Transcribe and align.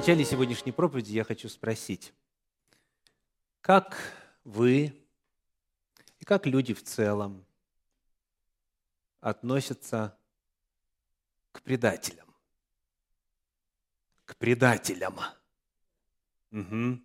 Начале 0.00 0.24
сегодняшней 0.24 0.72
проповеди 0.72 1.12
я 1.12 1.24
хочу 1.24 1.50
спросить, 1.50 2.14
как 3.60 3.98
вы 4.44 4.94
и 6.18 6.24
как 6.24 6.46
люди 6.46 6.72
в 6.72 6.82
целом 6.82 7.44
относятся 9.20 10.16
к 11.52 11.60
предателям? 11.60 12.34
К 14.24 14.34
предателям. 14.36 15.20
Угу. 16.50 16.98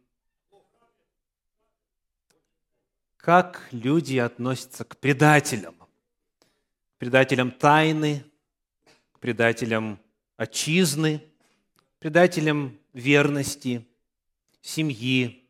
Как 3.17 3.67
люди 3.71 4.19
относятся 4.19 4.85
к 4.85 4.95
предателям? 4.95 5.75
К 5.75 6.99
предателям 6.99 7.51
тайны, 7.51 8.23
к 9.11 9.19
предателям 9.19 9.99
отчизны– 10.37 11.29
предателем 12.05 12.79
верности, 12.93 13.83
семьи, 14.61 15.49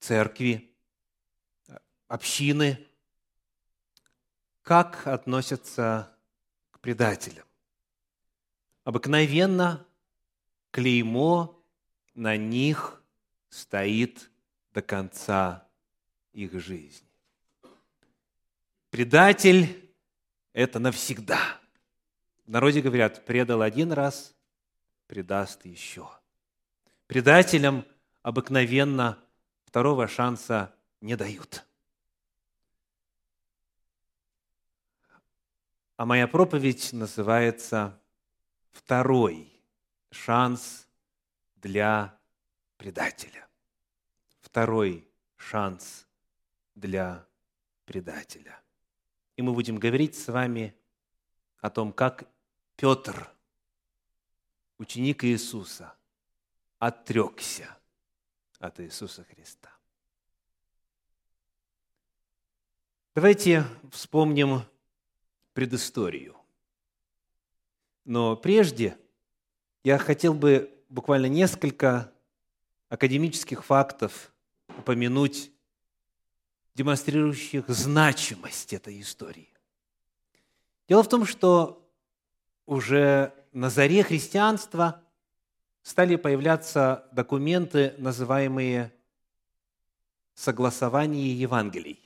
церкви, 0.00 0.68
общины. 2.08 2.88
Как 4.62 5.06
относятся 5.06 6.12
к 6.72 6.80
предателям? 6.80 7.46
Обыкновенно 8.82 9.86
клеймо 10.72 11.56
на 12.16 12.36
них 12.36 13.00
стоит 13.48 14.28
до 14.74 14.82
конца 14.82 15.68
их 16.32 16.52
жизни. 16.60 17.06
Предатель– 18.90 19.88
это 20.52 20.80
навсегда. 20.80 21.60
В 22.44 22.50
народе 22.50 22.80
говорят, 22.80 23.24
предал 23.24 23.62
один 23.62 23.92
раз, 23.92 24.34
предаст 25.10 25.64
еще. 25.64 26.08
Предателям 27.08 27.84
обыкновенно 28.22 29.18
второго 29.64 30.06
шанса 30.06 30.72
не 31.00 31.16
дают. 31.16 31.66
А 35.96 36.06
моя 36.06 36.28
проповедь 36.28 36.92
называется 36.92 38.00
«Второй 38.70 39.52
шанс 40.12 40.86
для 41.56 42.16
предателя». 42.76 43.48
Второй 44.38 45.08
шанс 45.34 46.06
для 46.76 47.26
предателя. 47.84 48.62
И 49.34 49.42
мы 49.42 49.54
будем 49.54 49.76
говорить 49.76 50.16
с 50.16 50.28
вами 50.28 50.72
о 51.58 51.68
том, 51.68 51.92
как 51.92 52.28
Петр– 52.76 53.28
ученик 54.80 55.24
Иисуса 55.24 55.94
отрекся 56.78 57.76
от 58.58 58.80
Иисуса 58.80 59.24
Христа. 59.24 59.70
Давайте 63.14 63.66
вспомним 63.92 64.62
предысторию. 65.52 66.34
Но 68.06 68.36
прежде 68.36 68.96
я 69.84 69.98
хотел 69.98 70.32
бы 70.32 70.74
буквально 70.88 71.26
несколько 71.26 72.10
академических 72.88 73.62
фактов 73.62 74.32
упомянуть, 74.78 75.52
демонстрирующих 76.74 77.68
значимость 77.68 78.72
этой 78.72 78.98
истории. 79.02 79.52
Дело 80.88 81.02
в 81.02 81.08
том, 81.10 81.26
что 81.26 81.86
уже 82.64 83.34
на 83.52 83.70
заре 83.70 84.02
христианства 84.02 85.02
стали 85.82 86.16
появляться 86.16 87.08
документы, 87.12 87.94
называемые 87.98 88.92
согласование 90.34 91.38
Евангелий. 91.38 91.98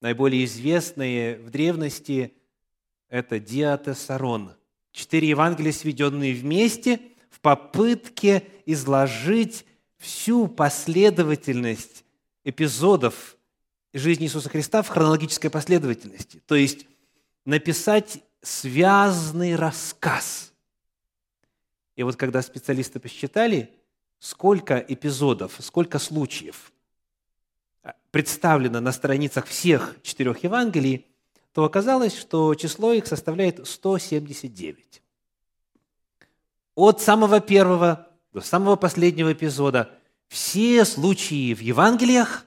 Наиболее 0.00 0.44
известные 0.44 1.38
в 1.38 1.50
древности– 1.50 2.34
это 3.08 3.38
Диатесарон. 3.40 4.52
Четыре 4.92 5.28
Евангелия, 5.28 5.72
сведенные 5.72 6.34
вместе 6.34 7.00
в 7.30 7.40
попытке 7.40 8.44
изложить 8.66 9.64
всю 9.96 10.48
последовательность 10.48 12.04
эпизодов 12.44 13.36
жизни 13.92 14.26
Иисуса 14.26 14.48
Христа 14.48 14.82
в 14.82 14.88
хронологической 14.88 15.50
последовательности. 15.50 16.42
То 16.46 16.54
есть 16.54 16.86
написать 17.44 18.22
связный 18.42 19.56
рассказ. 19.56 20.52
И 21.96 22.02
вот 22.02 22.16
когда 22.16 22.42
специалисты 22.42 23.00
посчитали, 23.00 23.74
сколько 24.18 24.78
эпизодов, 24.78 25.56
сколько 25.60 25.98
случаев 25.98 26.72
представлено 28.10 28.80
на 28.80 28.92
страницах 28.92 29.46
всех 29.46 29.96
четырех 30.02 30.42
Евангелий, 30.44 31.06
то 31.52 31.64
оказалось, 31.64 32.16
что 32.16 32.54
число 32.54 32.92
их 32.92 33.06
составляет 33.06 33.66
179. 33.66 35.02
От 36.74 37.00
самого 37.00 37.40
первого 37.40 38.08
до 38.32 38.40
самого 38.40 38.76
последнего 38.76 39.32
эпизода 39.32 39.90
все 40.28 40.84
случаи 40.84 41.54
в 41.54 41.60
Евангелиях 41.60 42.46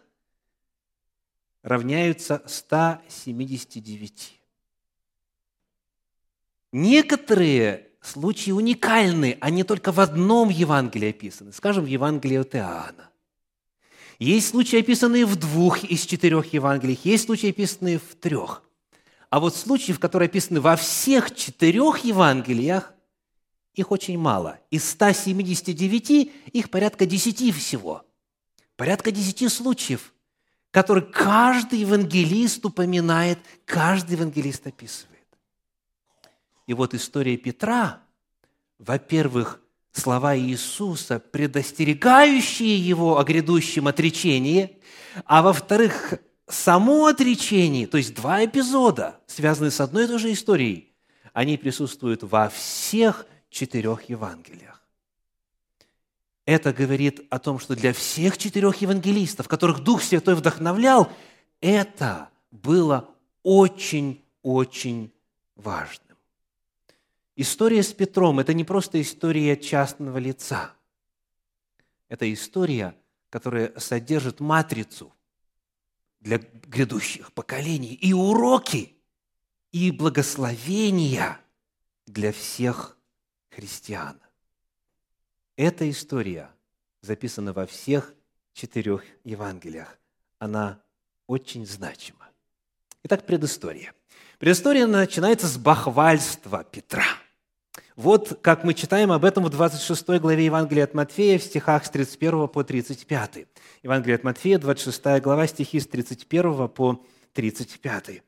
равняются 1.63 2.41
179. 2.45 4.40
Некоторые 6.71 7.87
случаи 8.01 8.51
уникальны, 8.51 9.37
они 9.41 9.63
только 9.63 9.91
в 9.91 9.99
одном 9.99 10.49
Евангелии 10.49 11.09
описаны. 11.09 11.51
Скажем, 11.51 11.83
в 11.83 11.87
Евангелии 11.87 12.37
от 12.37 12.55
Иоанна. 12.55 13.09
Есть 14.19 14.49
случаи, 14.49 14.79
описанные 14.79 15.25
в 15.25 15.35
двух 15.35 15.83
из 15.83 16.05
четырех 16.05 16.53
Евангелиях, 16.53 17.03
есть 17.05 17.25
случаи, 17.25 17.49
описанные 17.49 17.97
в 17.97 18.15
трех. 18.15 18.63
А 19.29 19.39
вот 19.39 19.55
случаев, 19.55 19.99
которые 19.99 20.27
описаны 20.27 20.61
во 20.61 20.75
всех 20.75 21.35
четырех 21.35 21.99
Евангелиях, 22.03 22.93
их 23.73 23.91
очень 23.91 24.17
мало. 24.17 24.59
Из 24.69 24.89
179 24.89 26.31
их 26.51 26.69
порядка 26.69 27.05
10 27.05 27.55
всего. 27.55 28.05
Порядка 28.75 29.11
10 29.11 29.51
случаев, 29.51 30.13
которые 30.71 31.05
каждый 31.05 31.79
евангелист 31.79 32.65
упоминает, 32.65 33.39
каждый 33.65 34.13
евангелист 34.13 34.67
описывает. 34.67 35.10
И 36.71 36.73
вот 36.73 36.93
история 36.93 37.35
Петра, 37.35 38.01
во-первых, 38.79 39.59
слова 39.91 40.37
Иисуса, 40.37 41.19
предостерегающие 41.19 42.77
его 42.77 43.19
о 43.19 43.25
грядущем 43.25 43.89
отречении, 43.89 44.79
а 45.25 45.41
во-вторых, 45.41 46.13
само 46.47 47.07
отречение, 47.07 47.87
то 47.87 47.97
есть 47.97 48.15
два 48.15 48.45
эпизода, 48.45 49.19
связанные 49.27 49.71
с 49.71 49.81
одной 49.81 50.05
и 50.05 50.07
той 50.07 50.19
же 50.19 50.31
историей, 50.31 50.93
они 51.33 51.57
присутствуют 51.57 52.23
во 52.23 52.47
всех 52.47 53.25
четырех 53.49 54.07
Евангелиях. 54.07 54.81
Это 56.45 56.71
говорит 56.71 57.19
о 57.29 57.39
том, 57.39 57.59
что 57.59 57.75
для 57.75 57.91
всех 57.91 58.37
четырех 58.37 58.77
евангелистов, 58.77 59.49
которых 59.49 59.83
Дух 59.83 60.01
Святой 60.01 60.35
вдохновлял, 60.35 61.11
это 61.59 62.29
было 62.49 63.09
очень-очень 63.43 65.11
важно. 65.57 66.10
История 67.41 67.81
с 67.81 67.91
Петром– 67.91 68.39
это 68.39 68.53
не 68.53 68.63
просто 68.63 69.01
история 69.01 69.57
частного 69.57 70.19
лица. 70.19 70.75
Это 72.07 72.31
история, 72.31 72.95
которая 73.31 73.73
содержит 73.79 74.39
матрицу 74.39 75.11
для 76.19 76.37
грядущих 76.37 77.33
поколений 77.33 77.95
и 77.95 78.13
уроки, 78.13 78.95
и 79.71 79.89
благословения 79.89 81.39
для 82.05 82.31
всех 82.31 82.95
христиан. 83.49 84.21
Эта 85.55 85.89
история 85.89 86.51
записана 87.01 87.53
во 87.53 87.65
всех 87.65 88.13
четырех 88.53 89.03
Евангелиях. 89.23 89.97
Она 90.37 90.79
очень 91.25 91.65
значима. 91.65 92.29
Итак, 93.01 93.25
предыстория. 93.25 93.95
Предыстория 94.37 94.85
начинается 94.85 95.47
с 95.47 95.57
бахвальства 95.57 96.63
Петра– 96.63 97.03
вот 97.95 98.39
как 98.41 98.63
мы 98.63 98.73
читаем 98.73 99.11
об 99.11 99.25
этом 99.25 99.43
в 99.43 99.49
26 99.49 100.19
главе 100.19 100.45
Евангелия 100.45 100.85
от 100.85 100.93
Матфея 100.93 101.37
в 101.37 101.43
стихах 101.43 101.85
с 101.85 101.89
31 101.89 102.47
по 102.47 102.63
35. 102.63 103.47
Евангелие 103.83 104.15
от 104.15 104.23
Матфея, 104.23 104.57
26 104.57 105.21
глава, 105.21 105.47
стихи 105.47 105.79
с 105.79 105.87
31 105.87 106.69
по 106.69 107.05
35. 107.33 108.23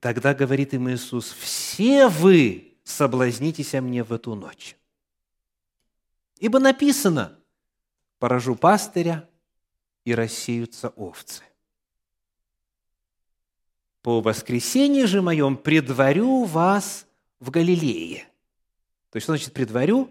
Тогда 0.00 0.34
говорит 0.34 0.74
им 0.74 0.88
Иисус, 0.90 1.32
«Все 1.32 2.08
вы 2.08 2.76
соблазнитесь 2.84 3.74
о 3.74 3.80
мне 3.80 4.02
в 4.02 4.12
эту 4.12 4.34
ночь. 4.34 4.76
Ибо 6.38 6.58
написано, 6.58 7.38
поражу 8.18 8.54
пастыря, 8.54 9.28
и 10.08 10.14
рассеются 10.14 10.88
овцы. 10.96 11.42
По 14.00 14.22
воскресенье 14.22 15.06
же 15.06 15.20
моем 15.20 15.54
предварю 15.54 16.44
вас 16.44 17.06
в 17.40 17.50
Галилее. 17.50 18.26
То 19.10 19.16
есть, 19.16 19.24
что 19.24 19.32
значит 19.32 19.52
«предварю»? 19.52 20.10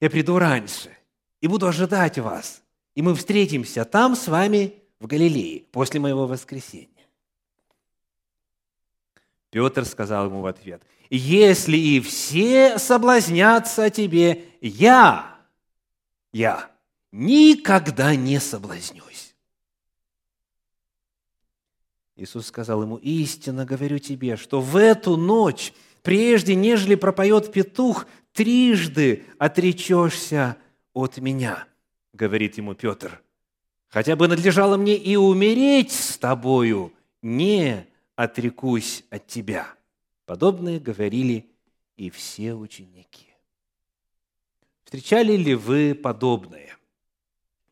я 0.00 0.10
приду 0.10 0.38
раньше 0.38 0.96
и 1.40 1.46
буду 1.46 1.66
ожидать 1.66 2.18
вас. 2.18 2.62
И 2.94 3.02
мы 3.02 3.14
встретимся 3.14 3.84
там 3.84 4.16
с 4.16 4.28
вами 4.28 4.74
в 5.00 5.06
Галилее 5.06 5.64
после 5.72 6.00
моего 6.00 6.26
воскресения. 6.26 6.88
Петр 9.50 9.84
сказал 9.84 10.26
ему 10.26 10.40
в 10.40 10.46
ответ, 10.46 10.82
«Если 11.08 11.76
и 11.76 12.00
все 12.00 12.78
соблазнятся 12.78 13.90
тебе, 13.90 14.44
я, 14.60 15.38
я 16.32 16.70
никогда 17.12 18.14
не 18.14 18.40
соблазнюсь». 18.40 19.34
Иисус 22.16 22.46
сказал 22.46 22.82
ему, 22.82 22.96
«Истинно 22.96 23.66
говорю 23.66 23.98
тебе, 23.98 24.36
что 24.36 24.60
в 24.60 24.76
эту 24.76 25.16
ночь, 25.16 25.72
прежде 26.06 26.54
нежели 26.54 26.94
пропоет 26.94 27.52
петух, 27.52 28.06
трижды 28.32 29.24
отречешься 29.38 30.56
от 30.94 31.18
меня» 31.18 31.66
говорит 32.16 32.56
ему 32.56 32.74
Петр, 32.74 33.20
хотя 33.88 34.16
бы 34.16 34.28
надлежало 34.28 34.76
мне 34.76 34.96
и 34.96 35.16
умереть 35.16 35.92
с 35.92 36.16
тобою, 36.16 36.92
не 37.22 37.86
отрекусь 38.14 39.04
от 39.10 39.26
тебя. 39.26 39.66
Подобное 40.24 40.80
говорили 40.80 41.50
и 41.96 42.10
все 42.10 42.54
ученики. 42.54 43.26
Встречали 44.84 45.36
ли 45.36 45.54
вы 45.54 45.94
подобное? 45.94 46.76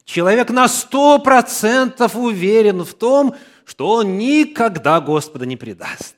Человек 0.05 0.51
на 0.51 0.69
сто 0.69 1.19
процентов 1.19 2.17
уверен 2.17 2.83
в 2.83 2.95
том, 2.95 3.37
что 3.65 3.89
он 3.89 4.19
никогда 4.19 5.01
Господа 5.01 5.47
не 5.47 5.57
предаст, 5.57 6.17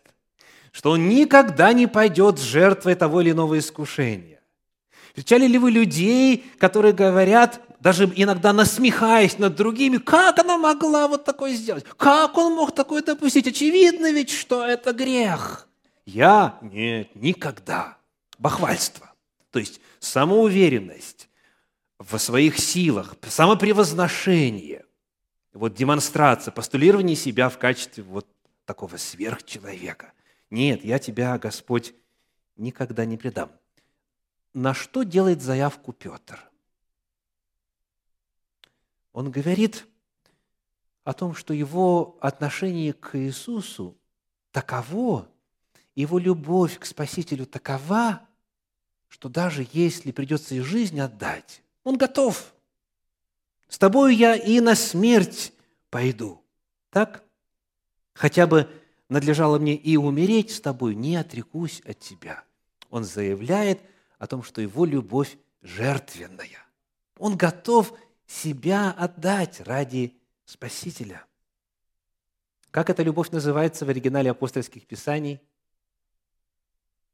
что 0.76 0.90
он 0.90 1.08
никогда 1.08 1.72
не 1.72 1.86
пойдет 1.86 2.38
с 2.38 2.42
жертвой 2.42 2.96
того 2.96 3.22
или 3.22 3.30
иного 3.30 3.58
искушения. 3.58 4.42
Встречали 5.06 5.46
ли 5.46 5.56
вы 5.56 5.70
людей, 5.70 6.44
которые 6.58 6.92
говорят, 6.92 7.62
даже 7.80 8.04
иногда 8.14 8.52
насмехаясь 8.52 9.38
над 9.38 9.56
другими, 9.56 9.96
как 9.96 10.38
она 10.38 10.58
могла 10.58 11.08
вот 11.08 11.24
такое 11.24 11.54
сделать? 11.54 11.86
Как 11.96 12.36
он 12.36 12.56
мог 12.56 12.74
такое 12.74 13.02
допустить? 13.02 13.46
Очевидно 13.46 14.12
ведь, 14.12 14.28
что 14.28 14.66
это 14.66 14.92
грех. 14.92 15.66
Я? 16.04 16.58
Нет, 16.60 17.08
никогда. 17.14 17.96
Бахвальство. 18.38 19.10
То 19.52 19.58
есть 19.58 19.80
самоуверенность 19.98 21.30
в 21.98 22.18
своих 22.18 22.58
силах, 22.58 23.14
самопревозношение, 23.26 24.84
вот 25.54 25.72
демонстрация, 25.72 26.52
постулирование 26.52 27.16
себя 27.16 27.48
в 27.48 27.56
качестве 27.56 28.02
вот 28.02 28.26
такого 28.66 28.98
сверхчеловека. 28.98 30.12
Нет, 30.50 30.84
я 30.84 30.98
тебя, 30.98 31.38
Господь, 31.38 31.94
никогда 32.56 33.04
не 33.04 33.16
предам. 33.16 33.50
На 34.54 34.74
что 34.74 35.02
делает 35.02 35.42
заявку 35.42 35.92
Петр? 35.92 36.50
Он 39.12 39.30
говорит 39.30 39.86
о 41.04 41.12
том, 41.12 41.34
что 41.34 41.54
его 41.54 42.18
отношение 42.20 42.92
к 42.92 43.18
Иисусу 43.18 43.96
таково, 44.50 45.28
его 45.94 46.18
любовь 46.18 46.78
к 46.78 46.84
Спасителю 46.84 47.46
такова, 47.46 48.26
что 49.08 49.28
даже 49.28 49.66
если 49.72 50.12
придется 50.12 50.54
и 50.54 50.60
жизнь 50.60 51.00
отдать, 51.00 51.62
он 51.84 51.96
готов. 51.96 52.54
С 53.68 53.78
тобою 53.78 54.14
я 54.14 54.36
и 54.36 54.60
на 54.60 54.74
смерть 54.74 55.52
пойду. 55.90 56.42
Так? 56.90 57.24
Хотя 58.12 58.46
бы 58.46 58.70
надлежало 59.08 59.58
мне 59.58 59.74
и 59.74 59.96
умереть 59.96 60.50
с 60.50 60.60
тобой, 60.60 60.94
не 60.94 61.16
отрекусь 61.16 61.80
от 61.80 61.98
тебя. 61.98 62.44
Он 62.90 63.04
заявляет 63.04 63.80
о 64.18 64.26
том, 64.26 64.42
что 64.42 64.60
его 64.60 64.84
любовь 64.84 65.36
жертвенная. 65.62 66.64
Он 67.18 67.36
готов 67.36 67.92
себя 68.26 68.90
отдать 68.90 69.60
ради 69.60 70.16
Спасителя. 70.44 71.24
Как 72.70 72.90
эта 72.90 73.02
любовь 73.02 73.30
называется 73.30 73.84
в 73.84 73.88
оригинале 73.88 74.30
апостольских 74.30 74.86
писаний? 74.86 75.40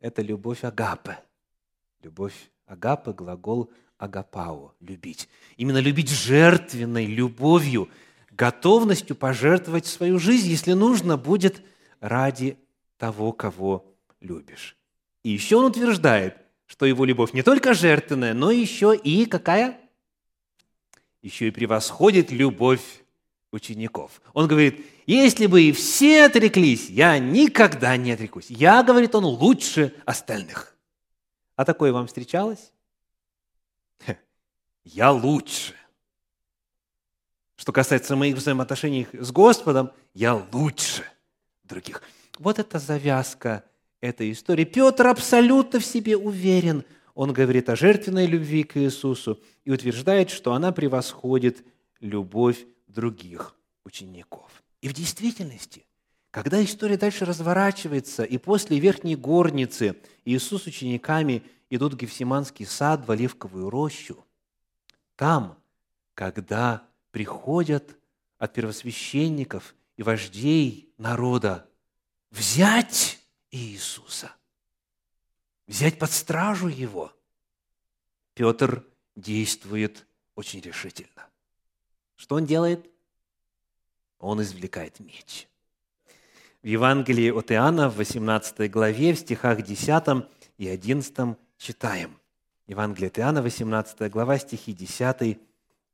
Это 0.00 0.20
любовь 0.20 0.64
агапы. 0.64 1.16
Любовь 2.02 2.34
агапы, 2.66 3.12
глагол 3.12 3.70
агапао– 3.96 4.74
любить. 4.80 5.28
Именно 5.56 5.78
любить 5.78 6.10
жертвенной 6.10 7.06
любовью, 7.06 7.88
готовностью 8.32 9.14
пожертвовать 9.14 9.86
свою 9.86 10.18
жизнь, 10.18 10.48
если 10.48 10.72
нужно 10.72 11.16
будет, 11.16 11.62
ради 12.02 12.58
того, 12.98 13.32
кого 13.32 13.86
любишь. 14.20 14.76
И 15.22 15.30
еще 15.30 15.56
он 15.56 15.64
утверждает, 15.64 16.36
что 16.66 16.84
его 16.84 17.06
любовь 17.06 17.32
не 17.32 17.42
только 17.42 17.72
жертвенная, 17.72 18.34
но 18.34 18.50
еще 18.50 18.94
и 18.94 19.24
какая? 19.24 19.78
еще 21.22 21.48
и 21.48 21.50
превосходит 21.50 22.30
любовь 22.30 23.04
учеников. 23.52 24.20
Он 24.34 24.48
говорит, 24.48 24.84
если 25.06 25.46
бы 25.46 25.62
и 25.62 25.72
все 25.72 26.24
отреклись, 26.24 26.90
я 26.90 27.18
никогда 27.18 27.96
не 27.96 28.12
отрекусь. 28.12 28.50
Я, 28.50 28.82
говорит 28.82 29.14
он, 29.14 29.24
лучше 29.24 29.94
остальных. 30.04 30.76
А 31.54 31.64
такое 31.64 31.92
вам 31.92 32.08
встречалось? 32.08 32.72
Я 34.84 35.12
лучше. 35.12 35.74
Что 37.54 37.72
касается 37.72 38.16
моих 38.16 38.36
взаимоотношений 38.36 39.06
с 39.12 39.30
Господом, 39.30 39.92
я 40.14 40.34
лучше 40.34 41.04
других. 41.72 42.02
Вот 42.38 42.58
это 42.58 42.78
завязка 42.78 43.64
этой 44.00 44.30
истории. 44.32 44.64
Петр 44.64 45.06
абсолютно 45.06 45.80
в 45.80 45.84
себе 45.84 46.16
уверен– 46.16 46.84
он 47.14 47.32
говорит 47.32 47.68
о 47.68 47.76
жертвенной 47.76 48.26
любви 48.26 48.64
к 48.64 48.76
Иисусу 48.76 49.40
и 49.64 49.70
утверждает, 49.70 50.30
что 50.30 50.54
она 50.54 50.72
превосходит 50.72 51.64
любовь 52.00 52.64
других 52.86 53.54
учеников. 53.84 54.50
И 54.80 54.88
в 54.88 54.94
действительности, 54.94 55.84
когда 56.30 56.62
история 56.64 56.96
дальше 56.96 57.24
разворачивается, 57.24 58.24
и 58.24 58.38
после 58.38 58.78
верхней 58.78 59.16
горницы 59.16 59.96
Иисус 60.24 60.64
с 60.64 60.66
учениками 60.66 61.42
идут 61.68 61.94
в 61.94 61.96
Гефсиманский 61.96 62.66
сад, 62.66 63.06
в 63.06 63.10
Оливковую 63.10 63.68
рощу, 63.68 64.24
там, 65.16 65.58
когда 66.14 66.82
приходят 67.10 67.96
от 68.38 68.54
первосвященников 68.54 69.74
и 69.96 70.02
вождей 70.02 70.91
народа 71.02 71.68
взять 72.30 73.18
Иисуса– 73.50 74.32
взять 75.72 75.98
под 75.98 76.12
стражу 76.12 76.68
его, 76.68 77.12
Петр 78.34 78.84
действует 79.16 80.06
очень 80.34 80.60
решительно. 80.60 81.26
Что 82.16 82.36
он 82.36 82.44
делает? 82.44 82.90
Он 84.18 84.40
извлекает 84.42 85.00
меч. 85.00 85.48
В 86.62 86.66
Евангелии 86.66 87.30
от 87.30 87.50
Иоанна 87.50 87.88
в 87.88 87.96
18 87.96 88.70
главе, 88.70 89.14
в 89.14 89.18
стихах 89.18 89.62
10 89.62 90.26
и 90.58 90.68
11 90.68 91.36
читаем. 91.56 92.18
Евангелие 92.66 93.08
от 93.08 93.18
Иоанна, 93.18 93.42
18 93.42 94.10
глава, 94.10 94.38
стихи 94.38 94.72
10 94.72 95.38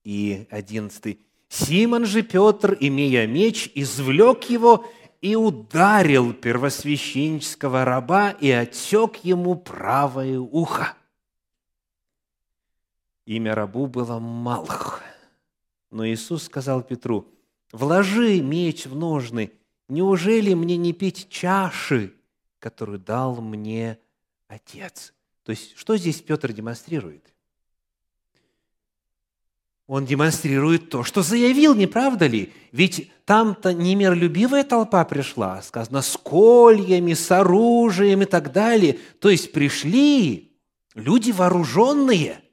и 0.05 0.47
11. 0.50 1.19
«Симон 1.49 2.05
же 2.05 2.23
Петр, 2.23 2.77
имея 2.79 3.27
меч, 3.27 3.71
извлек 3.75 4.45
его 4.50 4.87
и 5.20 5.34
ударил 5.34 6.32
первосвященнического 6.32 7.84
раба 7.84 8.30
и 8.30 8.50
отсек 8.50 9.16
ему 9.25 9.56
правое 9.56 10.38
ухо. 10.38 10.94
Имя 13.26 13.54
рабу 13.54 13.87
было 13.87 14.18
Малх. 14.18 15.02
Но 15.90 16.06
Иисус 16.06 16.44
сказал 16.44 16.82
Петру, 16.82 17.28
«Вложи 17.72 18.40
меч 18.40 18.87
в 18.87 18.94
ножны, 18.94 19.52
неужели 19.88 20.54
мне 20.54 20.76
не 20.76 20.92
пить 20.92 21.28
чаши, 21.28 22.14
которую 22.58 22.98
дал 22.98 23.40
мне 23.40 23.98
Отец?» 24.46 25.12
То 25.48 25.52
есть, 25.52 25.78
что 25.78 25.96
здесь 25.96 26.20
Петр 26.20 26.52
демонстрирует? 26.52 27.32
Он 29.88 30.04
демонстрирует 30.04 30.90
то, 30.90 31.02
что 31.02 31.23
заявил, 31.23 31.75
не 31.75 31.87
правда 31.87 32.26
ли? 32.26 32.52
Ведь 32.73 33.11
там-то 33.25 33.73
не 33.73 33.95
миролюбивая 33.95 34.62
толпа 34.62 35.02
пришла, 35.07 35.62
сказано, 35.62 36.02
с 36.02 36.14
кольями, 36.18 37.14
с 37.14 37.30
оружием 37.30 38.21
и 38.21 38.26
так 38.26 38.52
далее. 38.52 38.99
То 39.18 39.30
есть 39.30 39.50
пришли 39.50 40.54
люди 40.92 41.30
вооруженные, 41.30 42.45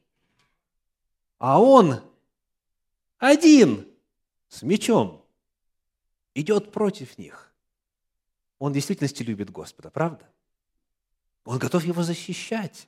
а 1.37 1.61
он 1.61 1.99
один 3.17 3.85
с 4.47 4.61
мечом 4.61 5.25
идет 6.35 6.71
против 6.71 7.17
них. 7.17 7.53
Он 8.59 8.71
в 8.71 8.75
действительности 8.75 9.23
любит 9.23 9.49
Господа, 9.49 9.89
правда? 9.89 10.25
Он 11.43 11.59
готов 11.59 11.83
его 11.83 12.01
защищать. 12.01 12.87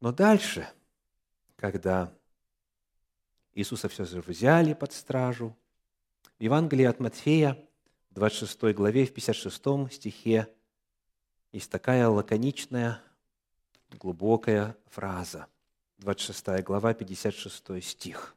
Но 0.00 0.10
дальше– 0.10 0.68
когда 1.62 2.12
Иисуса 3.54 3.88
все 3.88 4.04
же 4.04 4.20
взяли 4.20 4.74
под 4.74 4.92
стражу. 4.92 5.56
В 6.40 6.42
Евангелии 6.42 6.86
от 6.86 6.98
Матфея, 6.98 7.56
26 8.10 8.74
главе, 8.74 9.06
в 9.06 9.14
56 9.14 9.92
стихе, 9.92 10.52
есть 11.52 11.70
такая 11.70 12.08
лаконичная 12.08 13.00
глубокая 13.92 14.76
фраза. 14.90 15.46
26 15.98 16.64
глава, 16.64 16.94
56 16.94 17.80
стих. 17.80 18.34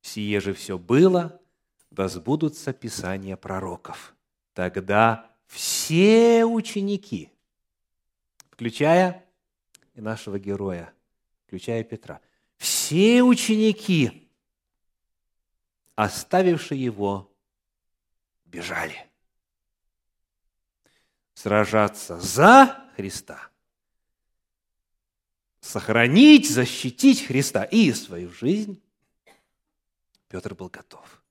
«Сие 0.00 0.40
же 0.40 0.54
все 0.54 0.78
было, 0.78 1.42
да 1.90 2.08
сбудутся 2.08 2.72
писания 2.72 3.36
пророков. 3.36 4.14
Тогда 4.54 5.30
все 5.46 6.46
ученики, 6.46 7.30
включая 8.50 9.21
и 9.94 10.00
нашего 10.00 10.38
героя, 10.38 10.92
включая 11.46 11.84
Петра, 11.84 12.20
все 12.56 13.22
ученики, 13.22 14.30
оставившие 15.94 16.82
его, 16.82 17.32
бежали. 18.44 18.96
Сражаться 21.34 22.20
за 22.20 22.90
Христа, 22.94 23.50
сохранить, 25.60 26.48
защитить 26.50 27.26
Христа 27.26 27.64
и 27.64 27.92
свою 27.92 28.30
жизнь, 28.30 28.82
Петр 30.28 30.54
был 30.54 30.68
готов. 30.68 31.22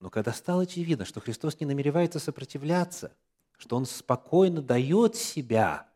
Но 0.00 0.10
когда 0.10 0.32
стало 0.32 0.62
очевидно, 0.62 1.04
что 1.04 1.20
Христос 1.20 1.60
не 1.60 1.66
намеревается 1.66 2.18
сопротивляться, 2.18 3.16
что 3.56 3.76
Он 3.76 3.86
спокойно 3.86 4.60
дает 4.60 5.14
себя 5.14 5.91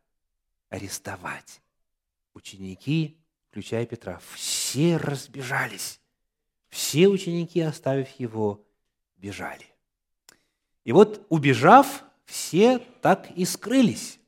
арестовать, 0.68 1.60
ученики, 2.34 3.16
включая 3.50 3.86
Петра, 3.86 4.20
все 4.34 4.96
разбежались. 4.96 6.00
Все 6.68 7.08
ученики, 7.08 7.60
оставив 7.60 8.08
его, 8.18 8.64
бежали. 9.16 9.66
И 10.84 10.92
вот, 10.92 11.24
убежав, 11.30 12.04
все 12.26 12.78
так 13.00 13.30
и 13.30 13.44
скрылись, 13.44 14.18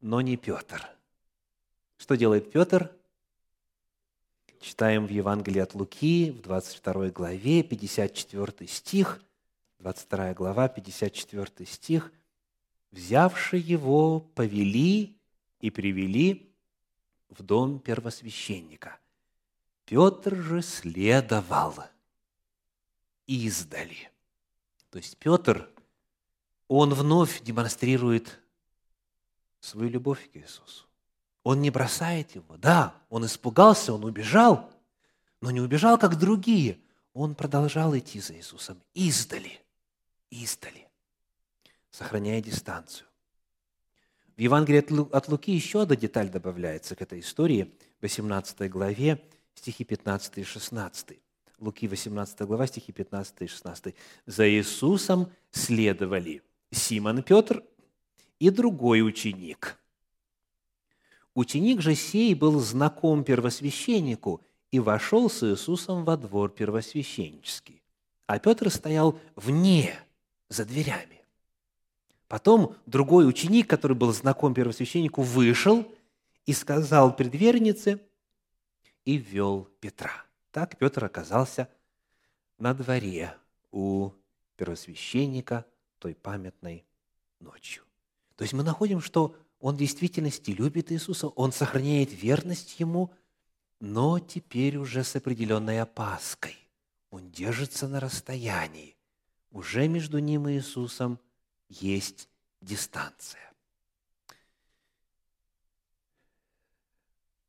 но 0.00 0.20
не 0.20 0.36
Петр. 0.36 0.88
Что 1.96 2.16
делает 2.16 2.50
Петр? 2.50 2.90
Читаем 4.60 5.06
в 5.06 5.10
Евангелии 5.10 5.60
от 5.60 5.74
Луки, 5.74 6.30
в 6.30 6.40
22 6.42 7.10
главе, 7.10 7.62
54 7.62 8.68
стих, 8.68 9.22
22 9.78 10.34
глава, 10.34 10.68
54 10.68 11.66
стих. 11.66 12.12
«Взявши 12.90 13.56
его, 13.56 14.20
повели 14.20 15.19
и 15.60 15.70
привели 15.70 16.52
в 17.28 17.42
дом 17.42 17.78
первосвященника. 17.78 18.98
Петр 19.84 20.34
же 20.36 20.62
следовал 20.62 21.74
издали». 23.26 24.10
То 24.90 24.98
есть 24.98 25.16
Петр, 25.18 25.70
он 26.68 26.92
вновь 26.94 27.42
демонстрирует 27.42 28.40
свою 29.60 29.88
любовь 29.88 30.30
к 30.30 30.36
Иисусу. 30.36 30.86
Он 31.42 31.60
не 31.60 31.70
бросает 31.70 32.34
его. 32.34 32.56
Да, 32.56 32.94
он 33.08 33.24
испугался, 33.24 33.92
он 33.92 34.04
убежал, 34.04 34.70
но 35.40 35.50
не 35.50 35.60
убежал, 35.60 35.98
как 35.98 36.18
другие. 36.18 36.80
Он 37.12 37.34
продолжал 37.34 37.96
идти 37.96 38.20
за 38.20 38.36
Иисусом 38.36 38.82
издали, 38.94 39.60
издали, 40.30 40.88
сохраняя 41.90 42.40
дистанцию. 42.40 43.06
В 44.40 44.42
Евангелии 44.42 45.14
от 45.14 45.28
Луки 45.28 45.52
еще 45.52 45.82
одна 45.82 45.96
деталь 45.96 46.30
добавляется 46.30 46.96
к 46.96 47.02
этой 47.02 47.20
истории, 47.20 47.74
в 47.98 48.02
18 48.04 48.70
главе, 48.70 49.22
стихи 49.54 49.84
15 49.84 50.38
и 50.38 50.44
16. 50.44 51.18
Луки 51.58 51.86
18 51.86 52.40
глава, 52.46 52.66
стихи 52.66 52.90
15 52.90 53.34
и 53.42 53.46
16. 53.46 53.94
«За 54.24 54.48
Иисусом 54.48 55.30
следовали 55.50 56.42
Симон 56.70 57.22
Петр 57.22 57.62
и 58.38 58.48
другой 58.48 59.02
ученик, 59.02 59.78
Ученик 61.34 61.82
же 61.82 61.94
сей 61.94 62.34
был 62.34 62.60
знаком 62.60 63.24
первосвященнику 63.24 64.40
и 64.70 64.78
вошел 64.78 65.28
с 65.28 65.42
Иисусом 65.42 66.06
во 66.06 66.16
двор 66.16 66.48
первосвященнический. 66.48 67.82
А 68.26 68.38
Петр 68.38 68.70
стоял 68.70 69.20
вне, 69.36 69.98
за 70.48 70.64
дверями. 70.64 71.19
Потом 72.30 72.76
другой 72.86 73.28
ученик, 73.28 73.68
который 73.68 73.96
был 73.96 74.12
знаком 74.12 74.54
первосвященнику, 74.54 75.22
вышел 75.22 75.92
и 76.46 76.52
сказал 76.52 77.16
предвернице 77.16 78.00
и 79.04 79.16
ввел 79.16 79.68
Петра. 79.80 80.12
Так 80.52 80.78
Петр 80.78 81.04
оказался 81.04 81.68
на 82.56 82.72
дворе 82.72 83.34
у 83.72 84.12
первосвященника 84.54 85.66
той 85.98 86.14
памятной 86.14 86.84
ночью. 87.40 87.82
То 88.36 88.42
есть 88.42 88.54
мы 88.54 88.62
находим, 88.62 89.00
что 89.00 89.34
он 89.58 89.74
в 89.74 89.78
действительности 89.78 90.52
любит 90.52 90.92
Иисуса, 90.92 91.26
он 91.26 91.50
сохраняет 91.50 92.12
верность 92.12 92.78
Ему, 92.78 93.12
но 93.80 94.20
теперь 94.20 94.76
уже 94.76 95.02
с 95.02 95.16
определенной 95.16 95.80
опаской. 95.80 96.56
Он 97.10 97.28
держится 97.32 97.88
на 97.88 97.98
расстоянии. 97.98 98.96
Уже 99.50 99.88
между 99.88 100.20
ним 100.20 100.46
и 100.46 100.52
Иисусом 100.52 101.18
есть 101.70 102.28
дистанция. 102.60 103.40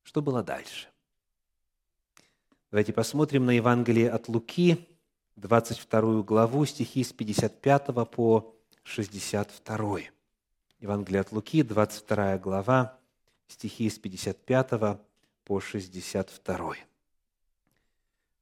Что 0.03 0.21
было 0.21 0.43
дальше? 0.43 0.87
Давайте 2.69 2.93
посмотрим 2.93 3.45
на 3.45 3.51
Евангелие 3.51 4.09
от 4.09 4.29
Луки, 4.29 4.87
22 5.35 6.21
главу, 6.23 6.65
стихи 6.65 7.03
с 7.03 7.11
55 7.11 7.87
по 8.09 8.55
62. 8.83 9.99
Евангелие 10.79 11.21
от 11.21 11.31
Луки, 11.31 11.63
22 11.63 12.37
глава, 12.37 12.97
стихи 13.47 13.89
с 13.89 13.99
55 13.99 14.99
по 15.43 15.59
62. 15.59 16.75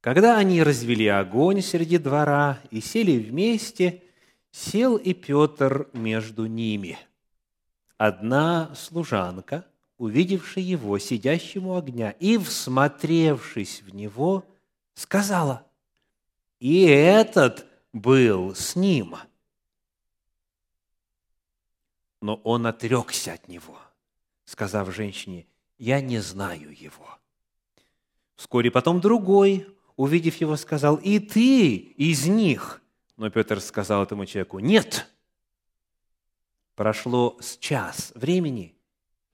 Когда 0.00 0.38
они 0.38 0.62
развели 0.62 1.08
огонь 1.08 1.60
среди 1.60 1.98
двора 1.98 2.60
и 2.70 2.80
сели 2.80 3.18
вместе, 3.18 4.02
сел 4.50 4.96
и 4.96 5.12
Петр 5.14 5.88
между 5.92 6.46
ними. 6.46 6.98
Одна 7.96 8.74
служанка, 8.74 9.66
увидевшая 9.98 10.64
его 10.64 10.98
сидящему 10.98 11.76
огня 11.76 12.10
и 12.12 12.38
всмотревшись 12.38 13.82
в 13.82 13.94
него, 13.94 14.46
сказала, 14.94 15.66
«И 16.58 16.82
этот 16.82 17.66
был 17.92 18.54
с 18.54 18.76
ним». 18.76 19.16
Но 22.22 22.36
он 22.36 22.66
отрекся 22.66 23.34
от 23.34 23.48
него, 23.48 23.78
сказав 24.44 24.94
женщине, 24.94 25.46
«Я 25.78 26.00
не 26.00 26.18
знаю 26.18 26.78
его». 26.78 27.18
Вскоре 28.36 28.70
потом 28.70 29.00
другой, 29.00 29.66
увидев 29.96 30.36
его, 30.36 30.56
сказал, 30.56 30.96
«И 30.96 31.18
ты 31.18 31.74
из 31.76 32.26
них». 32.26 32.80
Но 33.20 33.28
Петр 33.28 33.60
сказал 33.60 34.02
этому 34.02 34.24
человеку, 34.24 34.60
«Нет». 34.60 35.06
Прошло 36.74 37.36
с 37.38 37.58
час 37.58 38.12
времени. 38.14 38.74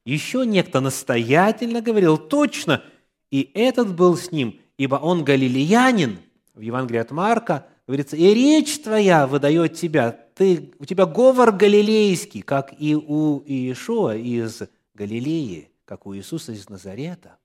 Еще 0.04 0.44
некто 0.44 0.80
настоятельно 0.80 1.80
говорил, 1.80 2.18
«Точно!» 2.18 2.82
И 3.30 3.48
этот 3.54 3.94
был 3.94 4.16
с 4.16 4.32
ним, 4.32 4.60
ибо 4.76 4.96
он 4.96 5.22
галилеянин. 5.22 6.18
В 6.54 6.62
Евангелии 6.62 6.98
от 6.98 7.12
Марка 7.12 7.68
говорится, 7.86 8.16
«И 8.16 8.34
речь 8.34 8.82
твоя 8.82 9.28
выдает 9.28 9.74
тебя, 9.74 10.10
ты, 10.34 10.72
у 10.80 10.84
тебя 10.84 11.06
говор 11.06 11.52
галилейский, 11.52 12.42
как 12.42 12.74
и 12.76 12.96
у 12.96 13.44
Иешуа 13.46 14.16
из 14.16 14.62
Галилеи, 14.94 15.70
как 15.84 16.06
у 16.06 16.16
Иисуса 16.16 16.50
из 16.50 16.68
Назарета. 16.68 17.38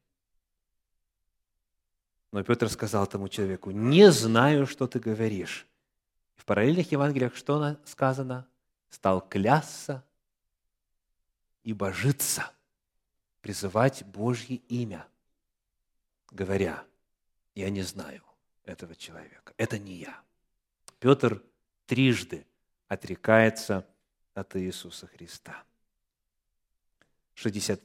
Но 2.32 2.44
Петр 2.44 2.68
сказал 2.68 3.06
тому 3.06 3.30
человеку, 3.30 3.70
не 3.70 4.12
знаю, 4.12 4.66
что 4.66 4.88
ты 4.88 5.00
говоришь. 5.00 5.68
В 6.42 6.46
параллельных 6.46 6.92
Евангелиях 6.92 7.36
что 7.36 7.78
сказано? 7.86 8.48
Стал 8.90 9.22
клясться 9.22 10.04
и 11.64 11.72
божиться, 11.72 12.52
призывать 13.42 14.04
Божье 14.08 14.56
имя, 14.68 15.08
говоря, 16.32 16.84
я 17.54 17.70
не 17.70 17.84
знаю 17.84 18.24
этого 18.66 18.96
человека, 18.96 19.54
это 19.56 19.78
не 19.78 19.98
я. 19.98 20.20
Петр 20.98 21.44
трижды 21.86 22.48
отрекается 22.88 23.88
от 24.34 24.56
Иисуса 24.56 25.06
Христа. 25.06 25.64
60, 27.36 27.80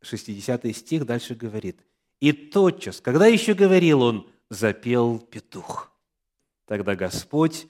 60 0.00 0.74
стих 0.74 1.04
дальше 1.04 1.34
говорит, 1.34 1.78
«И 2.18 2.32
тотчас, 2.32 3.02
когда 3.02 3.26
еще 3.26 3.52
говорил 3.52 4.00
он, 4.00 4.30
запел 4.48 5.18
петух. 5.18 5.92
Тогда 6.64 6.96
Господь, 6.96 7.68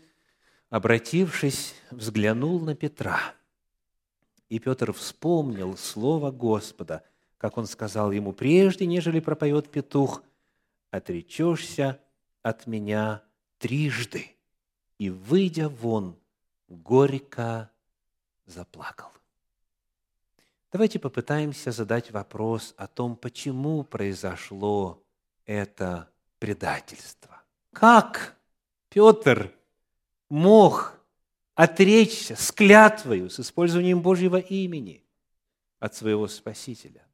обратившись, 0.70 1.74
взглянул 1.90 2.60
на 2.60 2.74
Петра. 2.74 3.34
И 4.48 4.58
Петр 4.58 4.92
вспомнил 4.92 5.76
слово 5.76 6.30
Господа, 6.30 7.04
как 7.36 7.58
он 7.58 7.66
сказал 7.66 8.12
ему, 8.12 8.32
прежде, 8.32 8.86
нежели 8.86 9.20
пропоет 9.20 9.70
петух, 9.70 10.22
отречешься 10.90 12.00
от 12.42 12.66
меня 12.66 13.22
трижды. 13.58 14.26
И, 14.98 15.10
выйдя 15.10 15.68
вон, 15.68 16.16
горько 16.68 17.70
заплакал. 18.46 19.10
Давайте 20.72 20.98
попытаемся 20.98 21.72
задать 21.72 22.10
вопрос 22.10 22.74
о 22.76 22.86
том, 22.86 23.16
почему 23.16 23.82
произошло 23.82 25.02
это 25.46 26.08
предательство. 26.38 27.42
Как 27.72 28.36
Петр 28.88 29.52
мог 30.30 30.98
отречься 31.54 32.36
с 32.36 32.50
клятвою, 32.50 33.28
с 33.28 33.38
использованием 33.40 34.00
Божьего 34.00 34.38
имени 34.38 35.04
от 35.78 35.94
своего 35.94 36.26
Спасителя? 36.28 37.04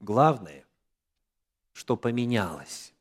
Главное, 0.00 0.66
что 1.72 1.96
поменялось 1.96 2.92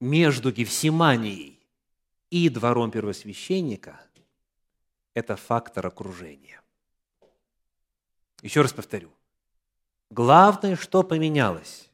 между 0.00 0.52
Гефсиманией 0.52 1.60
и 2.30 2.48
двором 2.48 2.90
первосвященника, 2.90 4.00
это 5.14 5.36
фактор 5.36 5.86
окружения. 5.86 6.62
Еще 8.42 8.60
раз 8.60 8.72
повторю. 8.72 9.12
Главное, 10.14 10.76
что 10.76 11.02
поменялось 11.02 11.90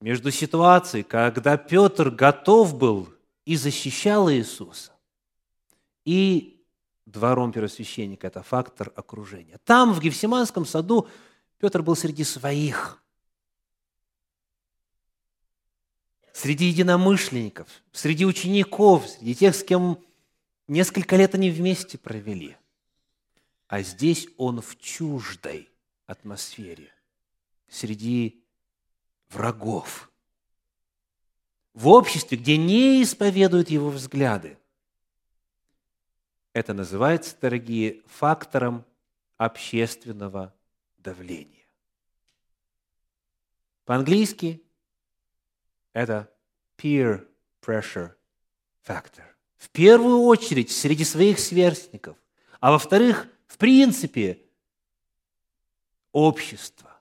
между 0.00 0.30
ситуацией, 0.30 1.02
когда 1.02 1.56
Петр 1.56 2.10
готов 2.10 2.78
был 2.78 3.12
и 3.44 3.56
защищал 3.56 4.30
Иисуса, 4.30 4.92
и 6.04 6.64
двором 7.04 7.50
первосвященника– 7.50 8.26
это 8.28 8.44
фактор 8.44 8.92
окружения. 8.94 9.58
Там, 9.64 9.92
в 9.92 10.00
Гефсиманском 10.00 10.64
саду, 10.64 11.08
Петр 11.58 11.82
был 11.82 11.96
среди 11.96 12.22
своих, 12.22 13.02
среди 16.32 16.66
единомышленников, 16.66 17.66
среди 17.90 18.24
учеников, 18.24 19.08
среди 19.08 19.34
тех, 19.34 19.56
с 19.56 19.64
кем 19.64 19.98
несколько 20.68 21.16
лет 21.16 21.34
они 21.34 21.50
вместе 21.50 21.98
провели. 21.98 22.56
А 23.66 23.82
здесь 23.82 24.28
он 24.36 24.60
в 24.60 24.78
чуждой 24.78 25.68
атмосфере, 26.06 26.92
среди 27.68 28.44
врагов, 29.28 30.10
в 31.74 31.88
обществе, 31.88 32.38
где 32.38 32.56
не 32.56 33.02
исповедуют 33.02 33.68
его 33.68 33.90
взгляды. 33.90 34.58
Это 36.52 36.72
называется, 36.72 37.36
дорогие, 37.38 38.02
фактором 38.06 38.84
общественного 39.36 40.54
давления. 40.96 41.66
По-английски 43.84 44.62
это 45.92 46.32
peer 46.78 47.28
pressure 47.60 48.12
factor. 48.86 49.24
В 49.56 49.70
первую 49.70 50.20
очередь 50.20 50.70
среди 50.70 51.04
своих 51.04 51.38
сверстников, 51.38 52.16
а 52.60 52.72
во-вторых, 52.72 53.28
в 53.46 53.58
принципе, 53.58 54.45
общество, 56.16 56.98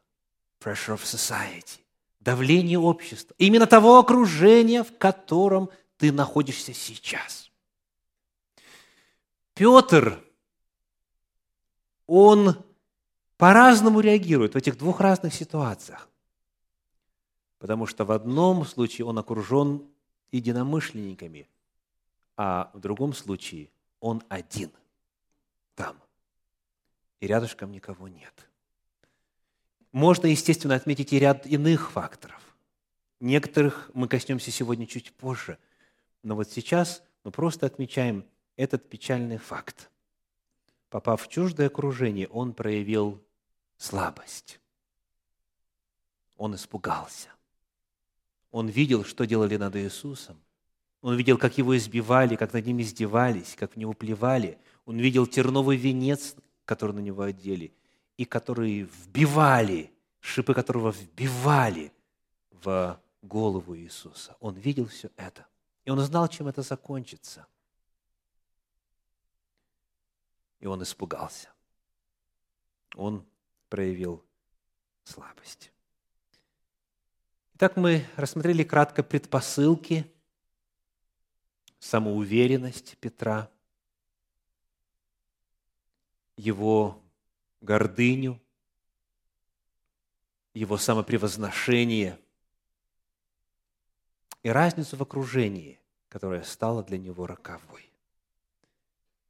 pressure 0.60 0.94
of 0.94 1.04
society, 1.04 1.80
давление 2.20 2.78
общества, 2.78 3.34
именно 3.38 3.66
того 3.66 3.98
окружения, 3.98 4.84
в 4.84 4.98
котором 4.98 5.70
ты 5.96 6.12
находишься 6.12 6.74
сейчас. 6.74 7.50
Петр, 9.54 10.22
он 12.08 12.58
по-разному 13.38 14.02
реагирует 14.02 14.54
в 14.54 14.58
этих 14.58 14.78
двух 14.78 15.00
разных 15.00 15.34
ситуациях. 15.34 16.10
Потому 17.60 17.86
что 17.88 18.04
в 18.04 18.12
одном 18.12 18.66
случае 18.66 19.06
он 19.06 19.18
окружен 19.18 19.88
единомышленниками, 20.34 21.48
а 22.36 22.70
в 22.74 22.82
другом 22.82 23.14
случае 23.14 23.70
он 24.02 24.22
один 24.28 24.72
там. 25.76 25.96
И 27.22 27.28
рядышком 27.28 27.72
никого 27.72 28.10
нет. 28.10 28.50
Можно, 29.96 30.28
естественно, 30.28 30.76
отметить 30.76 31.14
и 31.14 31.20
ряд 31.20 31.48
иных 31.48 31.90
факторов. 31.90 32.58
Некоторых 33.22 33.90
мы 33.94 34.10
коснемся 34.10 34.52
сегодня 34.52 34.86
чуть 34.86 35.14
позже. 35.14 35.58
Но 36.22 36.36
вот 36.36 36.52
сейчас 36.52 37.02
мы 37.24 37.32
просто 37.32 37.66
отмечаем 37.66 38.26
этот 38.58 38.90
печальный 38.90 39.38
факт. 39.38 39.90
Попав 40.90 41.22
в 41.22 41.30
чуждое 41.30 41.68
окружение, 41.68 42.28
он 42.28 42.54
проявил 42.54 43.24
слабость. 43.78 44.60
Он 46.36 46.56
испугался. 46.56 47.30
Он 48.52 48.68
видел, 48.68 49.06
что 49.06 49.24
делали 49.24 49.56
над 49.56 49.78
Иисусом. 49.78 50.38
Он 51.00 51.16
видел, 51.16 51.38
как 51.38 51.58
его 51.58 51.78
избивали, 51.78 52.36
как 52.36 52.52
над 52.52 52.66
ним 52.66 52.82
издевались, 52.82 53.56
как 53.58 53.72
в 53.72 53.78
него 53.78 53.94
плевали. 53.94 54.58
Он 54.86 55.00
видел 55.00 55.26
терновый 55.26 55.78
венец, 55.78 56.36
который 56.66 56.92
на 56.92 57.00
него 57.00 57.22
одели, 57.22 57.72
и 58.18 58.26
который 58.26 58.82
вбивали, 58.82 59.92
шипы 60.20 60.54
которого 60.54 60.92
вбивали 60.92 61.92
в 62.52 63.00
голову 63.22 63.76
Иисуса. 63.76 64.36
Он 64.40 64.56
видел 64.56 64.88
все 64.88 65.10
это. 65.18 65.46
И 65.84 65.90
он 65.90 66.00
знал, 66.00 66.28
чем 66.28 66.48
это 66.48 66.62
закончится. 66.62 67.46
И 70.60 70.66
он 70.66 70.82
испугался. 70.82 71.50
Он 72.96 73.26
проявил 73.70 74.24
слабость. 75.04 75.72
Итак, 77.56 77.78
мы 77.78 78.06
рассмотрели 78.16 78.64
кратко 78.64 79.04
предпосылки, 79.04 80.12
самоуверенность 81.80 82.98
Петра, 82.98 83.50
его 86.36 87.02
гордыню, 87.66 88.42
его 90.54 90.78
самопревозношение 90.78 92.18
и 94.44 94.50
разницу 94.50 94.96
в 94.96 95.02
окружении, 95.02 95.80
которая 96.08 96.44
стала 96.44 96.84
для 96.84 96.98
него 96.98 97.28
роковой. 97.28 97.92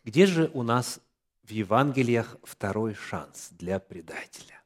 Где 0.04 0.28
же 0.28 0.52
у 0.54 0.62
нас 0.62 1.00
в 1.42 1.50
Евангелиях 1.50 2.38
второй 2.44 2.94
шанс 2.94 3.50
для 3.52 3.80
предателя. 3.80 4.62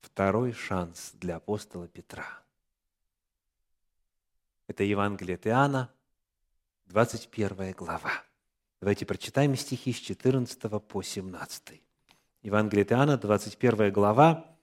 Второй 0.00 0.52
шанс 0.52 1.12
для 1.14 1.36
апостола 1.36 1.86
Петра. 1.86 2.42
Это 4.66 4.84
Евангелие 4.84 5.38
Иоанна, 5.44 5.92
21 6.86 7.72
глава. 7.72 8.27
Давайте 8.80 9.06
прочитаем 9.06 9.56
стихи 9.56 9.92
с 9.92 9.96
14 9.96 10.60
по 10.86 11.02
17. 11.02 11.82
Евангелие 12.42 12.84
от 12.84 12.92
Иоанна, 12.92 13.16
21 13.18 13.92
глава, 13.92 14.56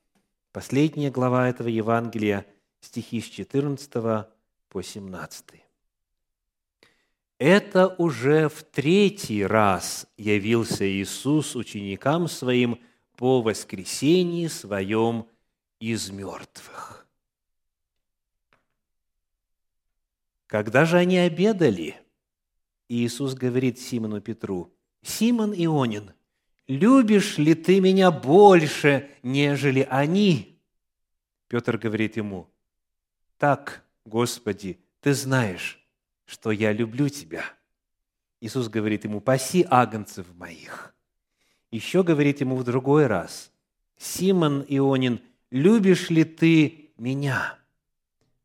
последняя 0.53 1.11
глава 1.11 1.49
этого 1.49 1.67
Евангелия, 1.67 2.45
стихи 2.79 3.19
с 3.19 3.25
14 3.25 3.91
по 4.69 4.81
17. 4.81 5.45
Это 7.39 7.89
уже 7.97 8.47
в 8.47 8.63
третий 8.63 9.45
раз 9.45 10.07
явился 10.15 10.89
Иисус 10.89 11.57
ученикам 11.57 12.29
Своим 12.29 12.79
по 13.17 13.41
воскресении 13.41 14.47
Своем 14.47 15.27
из 15.81 16.09
мертвых. 16.09 17.05
Когда 20.47 20.85
же 20.85 20.97
они 20.97 21.17
обедали, 21.17 22.04
Иисус 22.87 23.33
говорит 23.33 23.79
Симону 23.79 24.21
Петру, 24.21 24.71
«Симон 25.01 25.53
Ионин, 25.53 26.13
любишь 26.67 27.37
ли 27.37 27.55
ты 27.55 27.79
меня 27.79 28.11
больше, 28.11 29.09
нежели 29.23 29.87
они?» 29.89 30.59
Петр 31.47 31.77
говорит 31.77 32.17
ему, 32.17 32.49
«Так, 33.37 33.83
Господи, 34.05 34.79
ты 35.01 35.13
знаешь, 35.13 35.83
что 36.25 36.51
я 36.51 36.71
люблю 36.71 37.09
тебя. 37.09 37.43
Иисус 38.41 38.67
говорит 38.67 39.03
ему, 39.03 39.21
паси 39.21 39.65
агнцев 39.69 40.27
моих. 40.35 40.93
Еще 41.71 42.03
говорит 42.03 42.41
ему 42.41 42.55
в 42.55 42.63
другой 42.63 43.07
раз, 43.07 43.51
Симон 43.97 44.65
Ионин, 44.67 45.21
любишь 45.51 46.09
ли 46.09 46.23
ты 46.23 46.91
меня? 46.97 47.57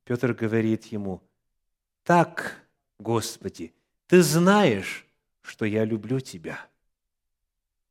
Петр 0.05 0.33
говорит 0.33 0.87
ему, 0.87 1.23
так, 2.03 2.67
Господи, 2.99 3.73
ты 4.11 4.25
знаешь, 4.25 5.07
что 5.41 5.65
я 5.65 5.85
люблю 5.85 6.19
тебя. 6.19 6.67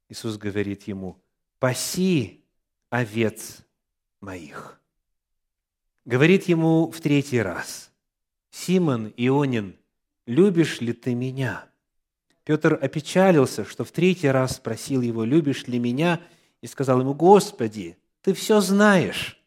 Иисус 0.09 0.35
говорит 0.35 0.83
ему, 0.83 1.17
паси 1.59 2.43
овец 2.89 3.59
моих. 4.19 4.81
Говорит 6.03 6.49
ему 6.49 6.91
в 6.91 6.99
третий 6.99 7.41
раз, 7.41 7.89
Симон 8.51 9.13
Ионин, 9.15 9.77
любишь 10.25 10.81
ли 10.81 10.91
ты 10.91 11.15
меня?» 11.15 11.69
Петр 12.43 12.73
опечалился, 12.73 13.63
что 13.63 13.85
в 13.85 13.91
третий 13.91 14.27
раз 14.27 14.57
спросил 14.57 14.99
его, 14.99 15.23
любишь 15.23 15.67
ли 15.67 15.79
меня, 15.79 16.21
и 16.59 16.67
сказал 16.67 16.99
ему, 16.99 17.13
Господи, 17.13 17.97
ты 18.23 18.33
все 18.33 18.59
знаешь, 18.59 19.41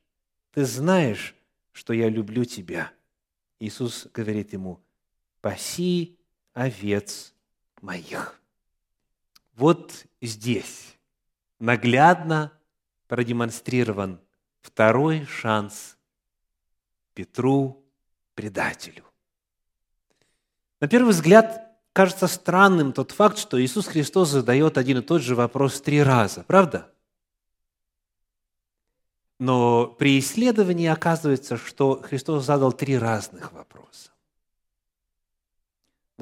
ты 0.55 0.65
знаешь, 0.65 1.35
что 1.73 1.93
я 1.93 2.09
люблю 2.09 2.47
тебя. 2.47 2.93
Иисус 3.61 4.07
говорит 4.15 4.55
ему, 4.55 4.81
«Паси 5.43 6.17
овец 6.55 7.35
моих». 7.81 8.41
Вот 9.55 10.07
здесь 10.21 10.97
наглядно 11.59 12.53
продемонстрирован 13.09 14.21
второй 14.63 15.27
шанс 15.27 15.97
Петру, 17.15 17.85
предателю. 18.35 19.05
На 20.81 20.89
первый 20.89 21.11
взгляд 21.11 21.77
кажется 21.93 22.27
странным 22.27 22.93
тот 22.93 23.11
факт, 23.11 23.37
что 23.37 23.63
Иисус 23.63 23.87
Христос 23.87 24.31
задает 24.31 24.79
один 24.79 24.99
и 24.99 25.03
тот 25.03 25.21
же 25.21 25.35
вопрос 25.35 25.81
три 25.83 26.03
раза, 26.03 26.43
правда? 26.45 26.91
Но 29.39 29.87
при 29.87 30.19
исследовании 30.19 30.87
оказывается, 30.87 31.59
что 31.59 32.01
Христос 32.01 32.45
задал 32.45 32.73
три 32.73 32.97
разных 32.97 33.53
вопроса. 33.53 34.12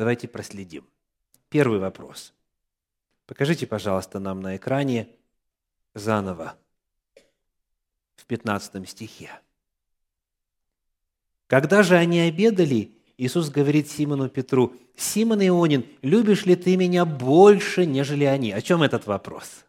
Давайте 0.01 0.29
проследим. 0.29 0.89
Первый 1.51 1.79
вопрос. 1.79 2.33
Покажите, 3.27 3.67
пожалуйста, 3.67 4.19
нам 4.19 4.41
на 4.41 4.57
экране 4.57 5.11
заново 5.93 6.57
в 8.17 8.25
15 8.25 8.89
стихе. 8.89 9.31
Когда 11.49 11.83
же 11.83 11.97
они 11.97 12.19
обедали, 12.21 12.97
Иисус 13.19 13.51
говорит 13.51 13.91
Симону 13.91 14.31
Петру, 14.31 14.75
«Симон 14.97 15.43
Ионин, 15.43 15.85
любишь 16.01 16.47
ли 16.47 16.57
ты 16.57 16.79
меня 16.79 17.05
больше, 17.05 17.85
нежели 17.85 18.25
они?» 18.25 18.53
О 18.53 18.63
чем 18.63 18.83
этот 18.83 19.05
вопрос? 19.05 19.67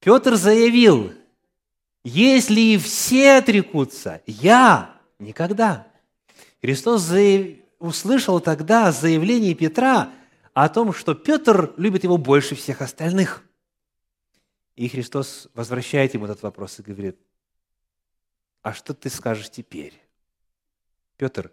Петр 0.00 0.34
заявил, 0.34 1.12
«Если 2.02 2.78
все 2.78 3.34
отрекутся, 3.34 4.22
я 4.26 5.00
никогда». 5.20 5.91
Христос 6.62 7.02
заяв... 7.02 7.58
услышал 7.78 8.40
тогда 8.40 8.92
заявление 8.92 9.54
Петра 9.54 10.10
о 10.54 10.68
том, 10.68 10.94
что 10.94 11.14
Петр 11.14 11.74
любит 11.76 12.04
его 12.04 12.16
больше 12.16 12.54
всех 12.54 12.80
остальных. 12.80 13.42
И 14.76 14.88
Христос 14.88 15.48
возвращает 15.54 16.14
ему 16.14 16.24
этот 16.24 16.42
вопрос 16.42 16.78
и 16.78 16.82
говорит– 16.82 17.18
а 18.62 18.72
что 18.72 18.94
ты 18.94 19.10
скажешь 19.10 19.50
теперь? 19.50 19.92
Петр, 21.16 21.50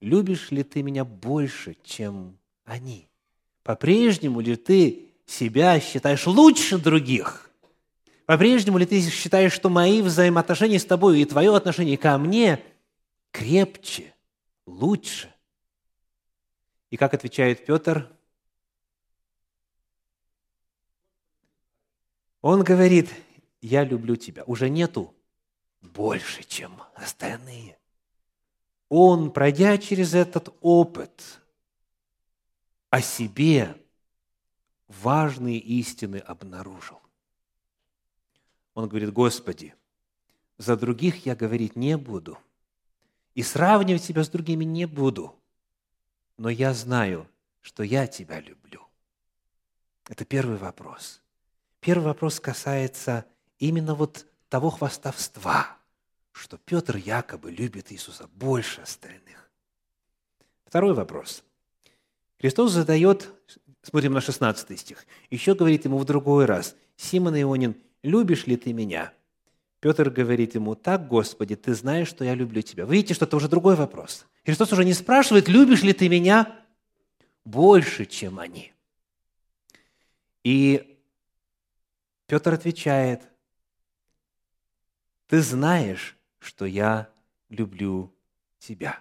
любишь 0.00 0.50
ли 0.50 0.62
ты 0.62 0.82
меня 0.82 1.04
больше, 1.04 1.76
чем 1.82 2.38
они? 2.64 3.08
По-прежнему 3.62 4.40
ли 4.40 4.56
ты 4.56 5.14
себя 5.26 5.80
считаешь 5.80 6.26
лучше 6.26 6.78
других? 6.78 7.50
По-прежнему 8.26 8.78
ли 8.78 8.86
ты 8.86 9.00
считаешь, 9.00 9.52
что 9.52 9.70
мои 9.70 10.02
взаимоотношения 10.02 10.78
с 10.78 10.84
тобой 10.84 11.20
и 11.20 11.24
твое 11.24 11.56
отношение 11.56 11.96
ко 11.96 12.18
мне 12.18 12.62
крепче, 13.30 14.14
лучше? 14.66 15.34
И 16.90 16.96
как 16.96 17.14
отвечает 17.14 17.64
Петр? 17.64 18.14
Он 22.40 22.62
говорит, 22.64 23.10
я 23.60 23.84
люблю 23.84 24.16
тебя. 24.16 24.44
Уже 24.44 24.68
нету 24.68 25.14
больше, 25.80 26.42
чем 26.42 26.82
остальные. 26.94 27.78
Он, 28.88 29.32
пройдя 29.32 29.78
через 29.78 30.12
этот 30.12 30.54
опыт, 30.60 31.40
о 32.90 33.00
себе 33.00 33.74
важные 34.86 35.58
истины 35.58 36.18
обнаружил. 36.18 37.00
Он 38.74 38.88
говорит, 38.88 39.12
Господи, 39.12 39.74
за 40.58 40.76
других 40.76 41.24
я 41.24 41.34
говорить 41.34 41.76
не 41.76 41.96
буду, 41.96 42.38
и 43.34 43.42
сравнивать 43.42 44.04
себя 44.04 44.24
с 44.24 44.28
другими 44.28 44.64
не 44.64 44.86
буду, 44.86 45.34
но 46.36 46.48
я 46.48 46.74
знаю, 46.74 47.28
что 47.60 47.82
я 47.82 48.06
Тебя 48.06 48.40
люблю. 48.40 48.82
Это 50.08 50.24
первый 50.24 50.56
вопрос. 50.56 51.22
Первый 51.80 52.04
вопрос 52.04 52.40
касается 52.40 53.24
именно 53.58 53.94
вот 53.94 54.26
того 54.48 54.70
хвастовства, 54.70 55.78
что 56.32 56.58
Петр 56.58 56.96
якобы 56.96 57.50
любит 57.50 57.92
Иисуса 57.92 58.28
больше 58.34 58.80
остальных. 58.82 59.50
Второй 60.66 60.94
вопрос. 60.94 61.44
Христос 62.38 62.72
задает, 62.72 63.30
смотрим 63.82 64.12
на 64.12 64.20
16 64.20 64.78
стих, 64.78 65.06
еще 65.30 65.54
говорит 65.54 65.84
ему 65.84 65.98
в 65.98 66.04
другой 66.04 66.46
раз, 66.46 66.74
«Симон 66.96 67.36
Ионин, 67.36 67.76
любишь 68.02 68.46
ли 68.46 68.56
ты 68.56 68.72
меня?» 68.72 69.12
Петр 69.82 70.10
говорит 70.10 70.54
ему, 70.54 70.76
«Так, 70.76 71.08
Господи, 71.08 71.56
ты 71.56 71.74
знаешь, 71.74 72.06
что 72.06 72.24
я 72.24 72.36
люблю 72.36 72.62
тебя». 72.62 72.86
Вы 72.86 72.94
видите, 72.94 73.14
что 73.14 73.24
это 73.24 73.36
уже 73.36 73.48
другой 73.48 73.74
вопрос. 73.74 74.26
Христос 74.44 74.72
уже 74.72 74.84
не 74.84 74.94
спрашивает, 74.94 75.48
любишь 75.48 75.82
ли 75.82 75.92
ты 75.92 76.08
меня 76.08 76.56
больше, 77.44 78.06
чем 78.06 78.38
они. 78.38 78.72
И 80.44 80.96
Петр 82.28 82.54
отвечает, 82.54 83.22
ты 85.26 85.40
знаешь, 85.40 86.16
что 86.38 86.64
я 86.64 87.08
люблю 87.48 88.14
тебя. 88.60 89.00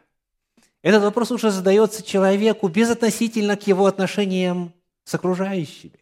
Этот 0.82 1.04
вопрос 1.04 1.30
уже 1.30 1.52
задается 1.52 2.02
человеку 2.02 2.68
безотносительно 2.70 3.56
к 3.56 3.68
его 3.68 3.86
отношениям 3.86 4.74
с 5.04 5.14
окружающими. 5.14 6.00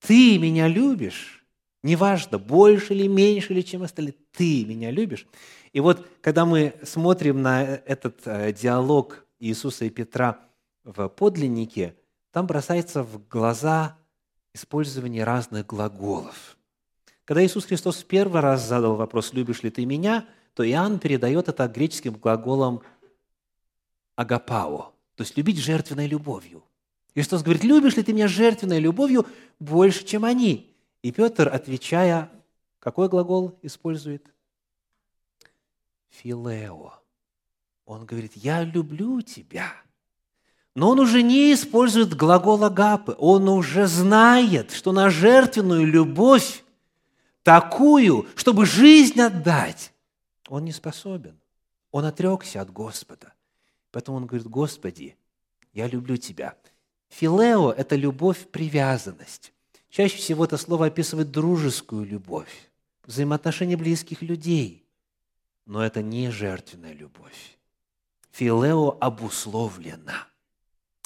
Ты 0.00 0.36
меня 0.40 0.66
любишь, 0.66 1.37
неважно, 1.82 2.38
больше 2.38 2.94
или 2.94 3.06
меньше 3.06 3.52
или 3.52 3.62
чем 3.62 3.82
остальные, 3.82 4.14
ты 4.32 4.64
меня 4.64 4.90
любишь. 4.90 5.26
И 5.72 5.80
вот, 5.80 6.06
когда 6.20 6.44
мы 6.44 6.74
смотрим 6.82 7.42
на 7.42 7.62
этот 7.64 8.26
э, 8.26 8.52
диалог 8.52 9.26
Иисуса 9.38 9.84
и 9.84 9.90
Петра 9.90 10.40
в 10.84 11.08
подлиннике, 11.08 11.94
там 12.32 12.46
бросается 12.46 13.02
в 13.02 13.26
глаза 13.28 13.98
использование 14.54 15.24
разных 15.24 15.66
глаголов– 15.66 16.56
когда 17.28 17.44
Иисус 17.44 17.66
Христос 17.66 18.02
первый 18.04 18.40
раз 18.40 18.66
задал 18.66 18.96
вопрос 18.96 19.34
«любишь 19.34 19.62
ли 19.62 19.68
ты 19.68 19.84
меня?», 19.84 20.26
то 20.54 20.66
Иоанн 20.66 20.98
передает 20.98 21.46
это 21.48 21.68
греческим 21.68 22.14
глаголом 22.14 22.80
«агапао», 24.16 24.94
то 25.14 25.24
есть 25.24 25.36
«любить 25.36 25.58
жертвенной 25.58 26.06
любовью». 26.06 26.64
Христос 27.12 27.42
говорит, 27.42 27.64
любишь 27.64 27.96
ли 27.96 28.02
ты 28.02 28.14
меня 28.14 28.28
жертвенной 28.28 28.80
любовью 28.80 29.26
больше, 29.60 30.06
чем 30.06 30.24
они? 30.24 30.74
И 31.08 31.10
Петр, 31.10 31.48
отвечая, 31.48 32.30
какой 32.80 33.08
глагол 33.08 33.58
использует? 33.62 34.30
Филео. 36.10 36.92
Он 37.86 38.04
говорит, 38.04 38.32
я 38.36 38.62
люблю 38.62 39.22
тебя. 39.22 39.72
Но 40.74 40.90
он 40.90 41.00
уже 41.00 41.22
не 41.22 41.54
использует 41.54 42.14
глагол 42.14 42.62
агапы. 42.62 43.16
Он 43.18 43.48
уже 43.48 43.86
знает, 43.86 44.70
что 44.70 44.92
на 44.92 45.08
жертвенную 45.08 45.86
любовь 45.86 46.62
такую, 47.42 48.26
чтобы 48.34 48.66
жизнь 48.66 49.18
отдать, 49.18 49.94
он 50.46 50.66
не 50.66 50.72
способен. 50.72 51.40
Он 51.90 52.04
отрекся 52.04 52.60
от 52.60 52.70
Господа. 52.70 53.32
Поэтому 53.92 54.18
он 54.18 54.26
говорит, 54.26 54.46
Господи, 54.46 55.16
я 55.72 55.88
люблю 55.88 56.18
Тебя. 56.18 56.54
Филео– 57.08 57.72
это 57.78 57.96
любовь, 57.96 58.46
привязанность. 58.48 59.54
Чаще 59.90 60.18
всего 60.18 60.44
это 60.44 60.56
слово 60.56 60.86
описывает 60.86 61.30
дружескую 61.30 62.04
любовь, 62.04 62.70
взаимоотношения 63.04 63.76
близких 63.76 64.22
людей. 64.22 64.86
Но 65.64 65.84
это 65.84 66.02
не 66.02 66.30
жертвенная 66.30 66.92
любовь. 66.92 67.58
Филео 68.32 68.96
обусловлена. 69.00 70.28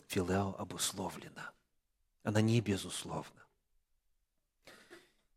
Филео 0.08 0.54
обусловлена. 0.58 1.52
Она 2.24 2.40
не 2.40 2.60
безусловна. 2.60 3.42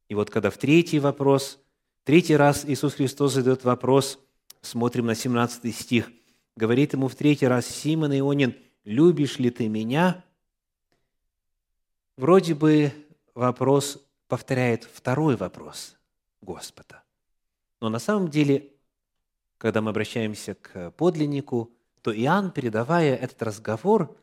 И 0.09 0.15
вот 0.15 0.29
когда 0.29 0.49
в 0.49 0.57
третий 0.57 0.99
вопрос, 0.99 1.59
третий 2.03 2.35
раз 2.35 2.65
Иисус 2.65 2.93
Христос 2.95 3.33
задает 3.33 3.63
вопрос, 3.63 4.19
смотрим 4.61 5.07
на 5.07 5.15
17 5.15 5.75
стих, 5.75 6.11
говорит 6.55 6.93
ему 6.93 7.07
в 7.07 7.15
третий 7.15 7.47
раз, 7.47 7.65
«Симон 7.65 8.11
Ионин, 8.11 8.55
любишь 8.83 9.39
ли 9.39 9.49
ты 9.49 9.67
меня?» 9.67 10.23
Вроде 12.17 12.53
бы 12.53 12.93
вопрос 13.35 14.03
повторяет 14.27 14.85
второй 14.85 15.35
вопрос 15.35 15.95
Господа. 16.41 17.03
Но 17.81 17.89
на 17.89 17.99
самом 17.99 18.29
деле, 18.29 18.71
когда 19.57 19.81
мы 19.81 19.91
обращаемся 19.91 20.55
к 20.55 20.91
подлиннику, 20.91 21.71
то 22.01 22.11
Иоанн, 22.15 22.51
передавая 22.51 23.15
этот 23.15 23.41
разговор, 23.43 24.17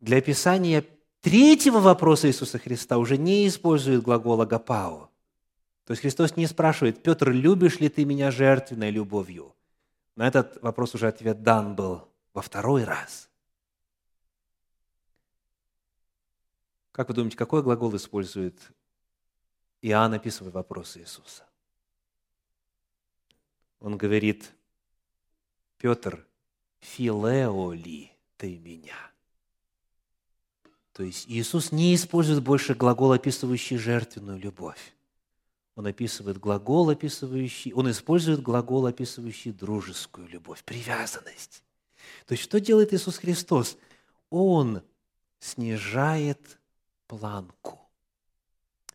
для 0.00 0.18
описания 0.18 0.84
третьего 1.20 1.78
вопроса 1.78 2.28
Иисуса 2.28 2.58
Христа 2.58 2.98
уже 2.98 3.16
не 3.16 3.46
использует 3.46 4.02
глагол 4.02 4.40
«агапао». 4.42 5.10
То 5.84 5.92
есть 5.92 6.02
Христос 6.02 6.36
не 6.36 6.46
спрашивает, 6.46 7.02
«Петр, 7.02 7.30
любишь 7.30 7.80
ли 7.80 7.88
ты 7.88 8.04
меня 8.04 8.30
жертвенной 8.30 8.90
любовью?» 8.90 9.54
На 10.16 10.28
этот 10.28 10.62
вопрос 10.62 10.94
уже 10.94 11.08
ответ 11.08 11.42
дан 11.42 11.74
был 11.74 12.08
во 12.34 12.42
второй 12.42 12.84
раз. 12.84 13.29
Как 16.92 17.08
вы 17.08 17.14
думаете, 17.14 17.36
какой 17.36 17.62
глагол 17.62 17.94
использует 17.96 18.58
Иоанн, 19.82 20.14
описывая 20.14 20.52
вопросы 20.52 21.00
Иисуса? 21.00 21.46
Он 23.78 23.96
говорит, 23.96 24.52
Петр, 25.78 26.26
филео 26.80 27.72
ли 27.72 28.12
ты 28.36 28.58
меня? 28.58 29.10
То 30.92 31.02
есть 31.04 31.26
Иисус 31.28 31.72
не 31.72 31.94
использует 31.94 32.42
больше 32.42 32.74
глагол, 32.74 33.12
описывающий 33.12 33.78
жертвенную 33.78 34.38
любовь. 34.38 34.94
Он 35.76 35.86
описывает 35.86 36.38
глагол, 36.38 36.90
описывающий, 36.90 37.72
он 37.72 37.90
использует 37.90 38.42
глагол, 38.42 38.84
описывающий 38.84 39.52
дружескую 39.52 40.28
любовь, 40.28 40.62
привязанность. 40.64 41.62
То 42.26 42.32
есть 42.32 42.42
что 42.44 42.60
делает 42.60 42.92
Иисус 42.92 43.16
Христос? 43.16 43.78
Он 44.28 44.82
снижает 45.38 46.59
планку. 47.10 47.80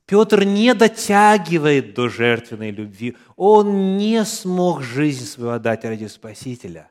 Петр 0.06 0.44
не 0.44 0.74
дотягивает 0.74 1.94
до 1.94 2.08
жертвенной 2.08 2.72
любви. 2.72 3.18
Он 3.36 3.98
не 3.98 4.24
смог 4.24 4.82
жизнь 4.82 5.26
свою 5.26 5.52
отдать 5.52 5.84
ради 5.84 6.06
Спасителя. 6.06 6.90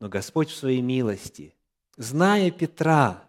Но 0.00 0.08
Господь 0.08 0.48
в 0.48 0.56
своей 0.56 0.80
милости, 0.80 1.54
зная 1.98 2.50
Петра, 2.50 3.22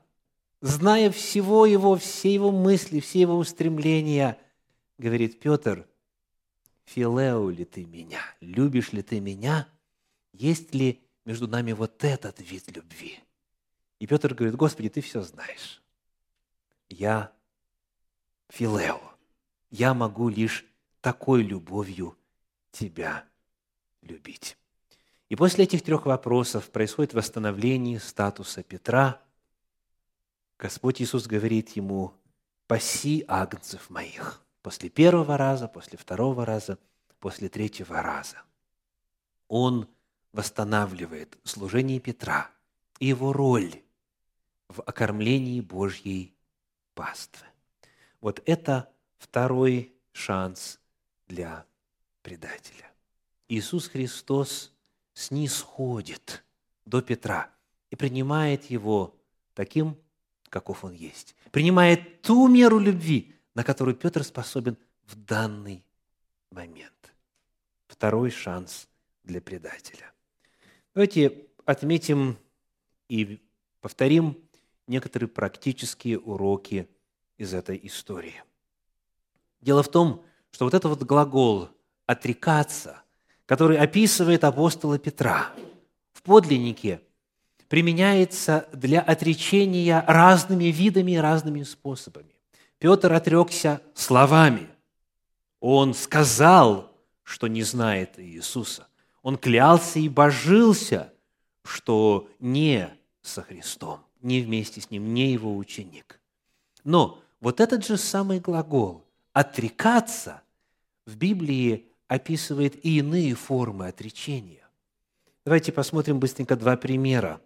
зная 0.62 1.12
всего 1.12 1.66
его, 1.66 1.98
все 1.98 2.34
его 2.34 2.52
мысли, 2.52 3.02
все 3.02 3.22
его 3.22 3.36
устремления, 3.38 4.38
говорит 4.98 5.40
Петр, 5.40 5.86
«Филеу 6.86 7.50
ли 7.50 7.66
ты 7.66 7.86
меня? 7.86 8.22
Любишь 8.40 8.94
ли 8.94 9.02
ты 9.02 9.20
меня? 9.20 9.68
Есть 10.32 10.74
ли 10.74 11.02
между 11.26 11.48
нами 11.48 11.74
вот 11.74 12.04
этот 12.06 12.40
вид 12.40 12.74
любви?» 12.74 13.20
И 14.00 14.08
Петр 14.08 14.34
говорит, 14.34 14.56
«Господи, 14.56 14.88
ты 14.90 15.02
все 15.02 15.22
знаешь. 15.22 15.81
Я 16.92 17.32
филео. 18.50 19.02
Я 19.70 19.94
могу 19.94 20.30
лишь 20.30 20.66
такой 21.02 21.44
любовью 21.44 22.18
тебя 22.72 23.26
любить». 24.02 24.58
И 25.30 25.36
после 25.38 25.64
этих 25.64 25.82
трех 25.82 26.06
вопросов 26.06 26.70
происходит 26.70 27.14
восстановление 27.14 28.02
статуса 28.02 28.64
Петра. 28.64 29.22
Господь 30.60 31.02
Иисус 31.02 31.26
говорит 31.26 31.70
ему, 31.78 32.14
«Паси 32.68 33.24
агнцев 33.30 33.90
моих» 33.90 34.44
после 34.62 34.90
первого 34.90 35.38
раза, 35.38 35.70
после 35.70 35.98
второго 35.98 36.46
раза, 36.46 36.78
после 37.20 37.48
третьего 37.48 38.02
раза. 38.02 38.42
Он 39.48 39.88
восстанавливает 40.34 41.38
служение 41.44 42.02
Петра 42.02 42.52
и 43.00 43.08
его 43.08 43.32
роль 43.32 43.82
в 44.68 44.82
окормлении 44.82 45.62
Божьей 45.62 46.36
паствы. 47.02 47.48
Вот 48.20 48.44
это 48.46 48.94
второй 49.18 49.92
шанс 50.12 50.80
для 51.28 51.66
предателя. 52.22 52.92
Иисус 53.48 53.88
Христос 53.88 54.72
снисходит 55.16 56.44
до 56.86 57.02
Петра 57.02 57.50
и 57.90 57.96
принимает 57.96 58.66
его 58.66 59.16
таким, 59.56 59.98
каков 60.50 60.84
он 60.84 60.94
есть. 60.94 61.36
Принимает 61.50 62.22
ту 62.22 62.48
меру 62.48 62.78
любви, 62.78 63.34
на 63.56 63.64
которую 63.64 63.96
Петр 63.96 64.24
способен 64.24 64.78
в 65.08 65.16
данный 65.16 65.84
момент. 66.52 67.16
Второй 67.88 68.30
шанс 68.30 68.88
для 69.24 69.42
предателя. 69.42 70.14
Давайте 70.94 71.48
отметим 71.66 72.38
и 73.10 73.42
повторим 73.80 74.38
некоторые 74.92 75.30
практические 75.30 76.20
уроки 76.20 76.88
из 77.38 77.54
этой 77.56 77.80
истории. 77.84 78.44
Дело 79.62 79.82
в 79.82 79.90
том, 79.90 80.24
что 80.52 80.66
вот 80.66 80.74
этот 80.74 80.90
вот 80.90 81.04
глагол 81.04 81.70
«отрекаться», 82.06 83.02
который 83.46 83.78
описывает 83.78 84.44
апостола 84.44 85.00
Петра 85.00 85.50
в 86.14 86.22
подлиннике, 86.22 87.02
применяется 87.68 88.68
для 88.74 89.02
отречения 89.02 90.04
разными 90.06 90.66
видами 90.66 91.14
и 91.14 91.18
разными 91.18 91.64
способами. 91.64 92.36
Петр 92.78 93.14
отрекся 93.14 93.82
словами. 93.94 94.68
Он 95.62 95.94
сказал, 95.94 96.92
что 97.24 97.48
не 97.48 97.64
знает 97.64 98.20
Иисуса. 98.20 98.88
Он 99.22 99.38
клялся 99.38 100.00
и 100.00 100.10
божился, 100.10 101.14
что 101.64 102.28
не 102.40 102.90
со 103.22 103.44
Христом, 103.44 104.00
не 104.24 104.42
вместе 104.42 104.82
с 104.82 104.92
Ним, 104.92 105.14
не 105.14 105.32
его 105.32 105.56
ученик. 105.58 106.20
Но 106.84 107.22
вот 107.40 107.60
этот 107.60 107.86
же 107.86 107.98
самый 107.98 108.40
глагол 108.40 109.04
«отрекаться» 109.34 110.42
в 111.06 111.16
Библии 111.16 111.88
описывает 112.08 112.86
и 112.86 113.00
иные 113.00 113.36
формы 113.36 113.88
отречения. 113.88 114.68
Давайте 115.46 115.72
посмотрим 115.72 116.20
быстренько 116.20 116.56
два 116.56 116.78
примера. 116.78 117.42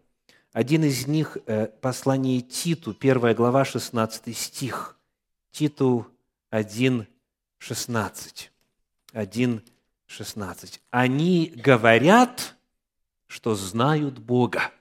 Один 0.51 0.83
из 0.83 1.07
них 1.07 1.37
э,– 1.45 1.67
послание 1.81 2.41
Титу, 2.41 2.93
первая 2.93 3.33
глава, 3.35 3.63
16 3.65 4.35
стих. 4.37 4.97
Титу 5.51 6.07
1.16. 6.51 8.49
1.16. 9.13 10.79
Они 10.91 11.53
говорят, 11.55 12.55
что 13.27 13.55
знают 13.55 14.19
Бога. 14.19 14.71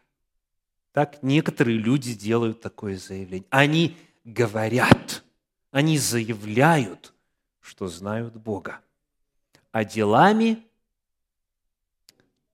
Так 0.95 1.25
некоторые 1.25 1.77
люди 1.77 2.15
делают 2.15 2.61
такое 2.61 2.97
заявление. 2.97 3.49
Они 3.51 3.97
говорят, 4.23 5.25
они 5.73 5.99
заявляют, 5.99 7.13
что 7.61 7.89
знают 7.89 8.37
Бога. 8.37 8.81
А 9.73 9.85
делами, 9.85 10.65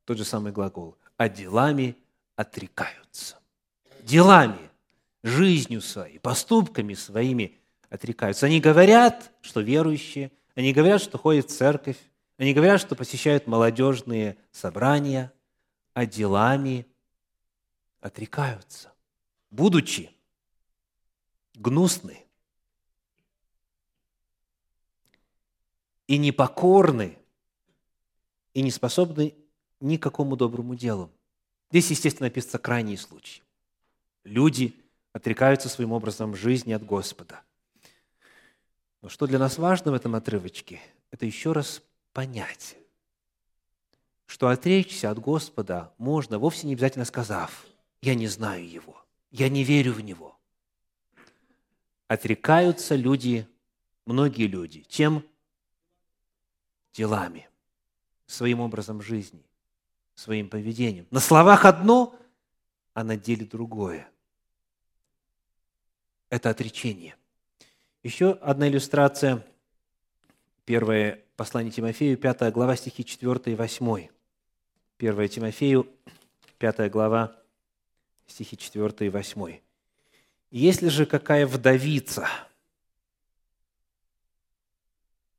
тот 0.07 0.17
же 0.17 0.25
самый 0.25 0.53
глагол, 0.53 0.97
а 1.19 1.29
делами 1.29 1.99
отрекаются. 2.35 3.39
Делами, 4.03 4.71
жизнью 5.23 5.83
своей, 5.83 6.19
поступками 6.19 6.95
своими 6.95 7.59
отрекаются. 7.91 8.47
Они 8.47 8.59
говорят, 8.59 9.33
что 9.43 9.61
верующие, 9.61 10.33
они 10.55 10.73
говорят, 10.73 11.03
что 11.03 11.19
ходят 11.19 11.51
в 11.51 11.55
церковь, 11.55 11.99
они 12.39 12.55
говорят, 12.55 12.81
что 12.81 12.97
посещают 12.97 13.47
молодежные 13.47 14.39
собрания, 14.51 15.31
а 15.93 16.07
делами 16.07 16.87
отрекаются, 18.01 18.93
будучи 19.51 20.11
гнусны 21.55 22.25
и 26.07 26.19
непокорны 26.19 27.19
и 28.55 28.63
не 28.63 28.71
способны 28.71 29.35
ни 29.81 29.97
к 29.97 30.11
доброму 30.37 30.75
делу. 30.75 31.11
Здесь, 31.71 31.91
естественно, 31.91 32.27
описывается 32.27 32.59
крайний 32.59 32.97
случай. 32.97 33.43
Люди 34.25 34.75
отрекаются 35.13 35.69
своим 35.69 35.93
образом 35.93 36.35
жизни 36.35 36.73
от 36.73 36.85
Господа– 36.85 37.43
но 39.03 39.09
что 39.09 39.27
для 39.27 39.39
нас 39.39 39.59
важно 39.59 39.93
в 39.93 39.95
этом 39.95 40.15
отрывочке, 40.15 40.81
это 41.11 41.25
еще 41.25 41.53
раз 41.53 41.83
понять, 42.13 42.77
что 44.27 44.49
отречься 44.49 45.11
от 45.11 45.19
Господа 45.19 45.93
можно, 45.97 46.39
вовсе 46.39 46.67
не 46.67 46.75
обязательно 46.75 47.05
сказав, 47.05 47.65
«Я 48.03 48.15
не 48.15 48.29
знаю 48.29 48.69
Его, 48.69 49.05
я 49.31 49.49
не 49.49 49.65
верю 49.65 49.93
в 49.93 50.01
Него». 50.01 50.39
Отрекаются 52.09 52.97
люди, 52.97 53.47
многие 54.05 54.49
люди, 54.49 54.85
чем? 54.89 55.25
Делами, 56.93 57.49
своим 58.27 58.59
образом 58.59 59.01
жизни, 59.01 59.45
своим 60.17 60.49
поведением. 60.49 61.07
На 61.13 61.21
словах 61.21 61.65
одно, 61.65 62.19
а 62.95 63.05
на 63.05 63.17
деле 63.17 63.47
другое. 63.47 64.11
Это 66.31 66.51
отречение. 66.51 67.15
Еще 68.03 68.33
одна 68.33 68.69
иллюстрация. 68.69 69.47
Первое 70.65 71.23
послание 71.37 71.71
Тимофею, 71.71 72.19
5 72.19 72.53
глава, 72.53 72.75
стихи 72.75 73.05
4 73.05 73.53
и 73.53 73.55
8. 73.55 74.09
1 74.99 75.29
Тимофею, 75.29 75.87
5 76.59 76.91
глава, 76.91 77.40
стихи 78.31 78.57
4 78.57 79.07
и 79.07 79.09
8. 79.09 79.61
«Если 80.51 80.89
же 80.89 81.07
какая 81.07 81.47
вдовица 81.47 82.29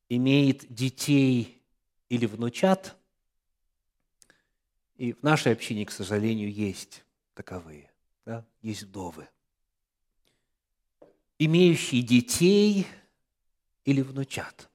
имеет 0.09 0.71
детей 0.73 1.61
или 2.09 2.25
внучат, 2.25 2.95
и 4.97 5.13
в 5.13 5.23
нашей 5.23 5.53
общине, 5.53 5.85
к 5.85 5.91
сожалению, 5.91 6.51
есть 6.51 7.03
таковые, 7.33 7.89
да, 8.25 8.45
есть 8.61 8.83
вдовы– 8.83 9.27
имеющий 11.43 12.03
детей 12.03 12.85
или 13.83 14.01
внучат. 14.01 14.69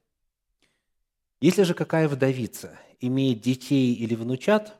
Если 1.39 1.63
же 1.63 1.73
какая 1.73 2.09
вдовица 2.09 2.77
имеет 2.99 3.39
детей 3.39 3.93
или 3.93 4.15
внучат, 4.15 4.77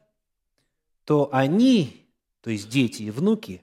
то 1.06 1.30
они, 1.34 2.07
то 2.48 2.52
есть 2.52 2.70
дети 2.70 3.04
и 3.04 3.12
внуки, 3.12 3.62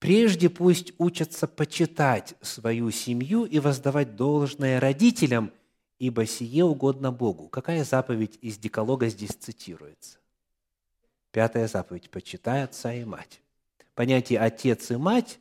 прежде 0.00 0.50
пусть 0.50 0.92
учатся 0.98 1.46
почитать 1.46 2.34
свою 2.40 2.90
семью 2.90 3.44
и 3.44 3.60
воздавать 3.60 4.16
должное 4.16 4.80
родителям, 4.80 5.52
ибо 6.00 6.26
сие 6.26 6.64
угодно 6.64 7.12
Богу. 7.12 7.46
Какая 7.48 7.84
заповедь 7.84 8.36
из 8.42 8.58
Деколога 8.58 9.08
здесь 9.08 9.30
цитируется? 9.30 10.18
Пятая 11.30 11.68
заповедь– 11.68 12.10
почитай 12.10 12.64
отца 12.64 12.92
и 12.92 13.04
мать. 13.04 13.40
Понятие 13.94 14.40
«отец 14.40 14.90
и 14.90 14.96
мать» 14.96 15.38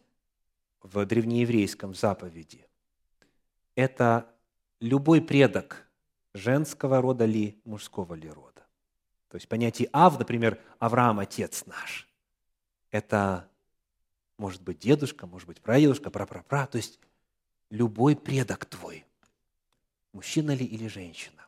в 0.83 1.03
древнееврейском 1.07 1.95
заповеди– 1.95 2.67
это 3.73 4.29
любой 4.79 5.23
предок 5.23 5.87
женского 6.35 7.01
рода 7.01 7.25
ли, 7.25 7.59
мужского 7.65 8.13
ли 8.13 8.29
рода. 8.29 8.61
То 9.29 9.37
есть 9.37 9.49
понятие 9.49 9.89
«ав», 9.91 10.19
например, 10.19 10.61
«Авраам– 10.77 11.17
отец 11.19 11.65
наш», 11.65 12.06
это 12.91 13.49
может 14.37 14.61
быть 14.61 14.79
дедушка, 14.79 15.27
может 15.27 15.47
быть 15.47 15.61
прадедушка, 15.61 16.09
прапрапра, 16.09 16.67
то 16.67 16.77
есть 16.77 16.99
любой 17.69 18.15
предок 18.15 18.65
твой, 18.65 19.05
мужчина 20.13 20.51
ли 20.51 20.65
или 20.65 20.87
женщина. 20.87 21.47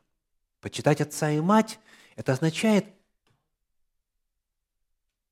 Почитать 0.60 1.00
отца 1.00 1.30
и 1.30 1.40
мать– 1.40 1.78
это 2.16 2.32
означает, 2.32 2.86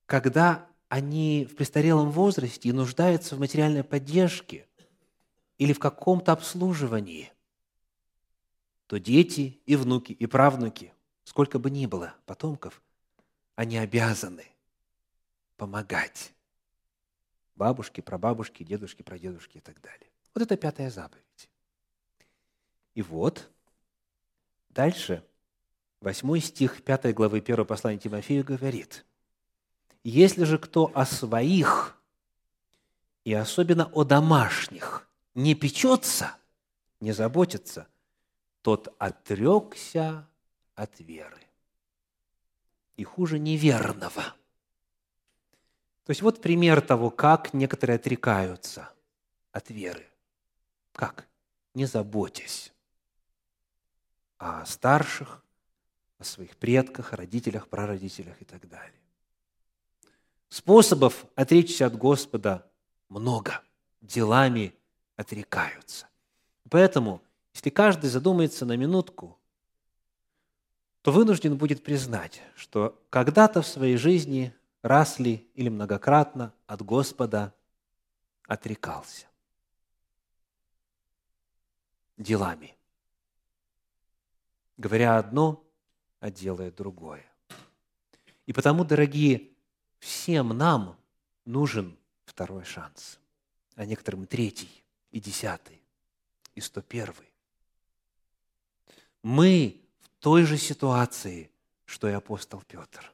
когда 0.07 0.66
они 0.88 1.47
в 1.51 1.55
престарелом 1.55 2.11
возрасте 2.11 2.71
и 2.71 2.73
нуждаются 2.73 3.37
в 3.37 3.40
материальной 3.40 3.85
поддержке 3.85 4.66
или 5.59 5.75
в 5.75 5.79
каком-то 5.79 6.33
обслуживании, 6.33 7.31
то 8.87 8.99
дети 8.99 9.61
и 9.66 9.77
внуки, 9.77 10.12
и 10.12 10.27
правнуки, 10.27 10.94
сколько 11.25 11.59
бы 11.59 11.71
ни 11.71 11.85
было 11.85 12.14
потомков, 12.25 12.81
они 13.55 13.77
обязаны 13.77 14.47
помогать 15.59 16.33
бабушке, 17.57 18.01
прабабушке, 18.01 18.64
дедушке, 18.64 19.05
прадедушке 19.05 19.59
и 19.59 19.61
так 19.61 19.79
далее. 19.83 20.09
Вот 20.33 20.42
это 20.42 20.57
пятая 20.57 20.88
заповедь. 20.88 21.51
И 22.94 23.03
вот 23.03 23.51
дальше 24.71 25.23
восьмой 26.01 26.40
стих 26.40 26.83
пятой 26.83 27.12
главы 27.12 27.38
1 27.38 27.66
послания 27.66 27.99
Тимофею 27.99 28.44
говорит, 28.44 29.05
«Если 30.05 30.44
же 30.44 30.59
кто 30.59 30.90
о 30.94 31.05
своих 31.05 32.01
и 33.25 33.35
особенно 33.35 33.87
о 33.92 34.05
домашних 34.05 35.07
не 35.35 35.55
печется, 35.55 36.37
не 37.01 37.12
заботится, 37.12 37.88
тот 38.62 38.94
отрекся 38.99 40.29
от 40.75 40.99
веры. 41.01 41.42
И 42.97 43.05
хуже 43.05 43.38
неверного. 43.38 44.35
То 46.09 46.12
есть 46.12 46.23
вот 46.23 46.40
пример 46.40 46.81
того, 46.81 47.11
как 47.11 47.53
некоторые 47.53 47.97
отрекаются 47.97 48.88
от 49.53 49.68
веры. 49.68 50.09
Как? 50.94 51.29
Не 51.75 51.85
заботясь 51.85 52.73
о 54.38 54.64
старших, 54.64 55.44
о 56.16 56.25
своих 56.25 56.57
предках, 56.57 57.12
родителях, 57.12 57.68
прародителях 57.68 58.40
и 58.40 58.47
так 58.47 58.66
далее. 58.71 58.99
Способов 60.49 61.27
отречься 61.35 61.85
от 61.85 61.99
Господа 61.99 62.66
много. 63.11 63.61
Делами 64.01 64.75
отрекаются. 65.16 66.09
Поэтому, 66.71 67.23
если 67.53 67.68
каждый 67.68 68.09
задумается 68.09 68.64
на 68.64 68.79
минутку, 68.79 69.38
то 71.03 71.12
вынужден 71.12 71.59
будет 71.59 71.85
признать, 71.85 72.40
что 72.57 72.99
когда-то 73.11 73.61
в 73.61 73.66
своей 73.66 73.99
жизни 73.99 74.55
раз 74.83 75.19
ли 75.19 75.51
или 75.55 75.69
многократно 75.69 76.53
от 76.67 76.83
Господа 76.83 77.55
отрекался 78.47 79.29
делами. 82.19 82.77
Говоря 84.77 85.17
одно, 85.17 85.64
а 86.21 86.31
делая 86.31 86.71
другое. 86.71 87.25
И 88.47 88.53
потому, 88.53 88.85
дорогие, 88.85 89.51
всем 89.99 90.49
нам 90.49 90.99
нужен 91.45 91.97
второй 92.25 92.64
шанс, 92.64 93.19
а 93.75 93.85
некоторым 93.85 94.27
третий, 94.27 94.85
и 95.11 95.21
десятый, 95.21 95.81
и 96.55 96.61
сто 96.61 96.83
первый. 96.83 97.33
Мы 99.23 99.81
в 100.01 100.09
той 100.23 100.45
же 100.45 100.59
ситуации, 100.59 101.51
что 101.85 102.09
и 102.09 102.12
апостол 102.12 102.62
Петр. 102.62 103.12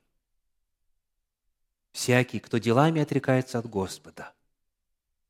Всякий, 1.94 2.40
кто 2.40 2.59
делами 2.59 3.00
отрекается 3.00 3.61
от 3.61 3.66
Господа, 3.66 4.33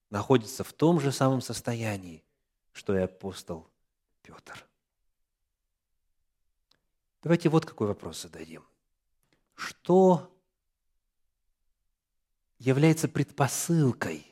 находится 0.08 0.64
в 0.64 0.72
том 0.72 0.98
же 0.98 1.12
самом 1.12 1.42
состоянии, 1.42 2.24
что 2.72 2.96
и 2.96 3.02
апостол 3.02 3.68
Петр. 4.22 4.66
Давайте 7.22 7.50
вот 7.50 7.66
какой 7.66 7.88
вопрос 7.88 8.22
зададим. 8.22 8.64
Что 9.54 10.34
является 12.58 13.08
предпосылкой 13.08 14.26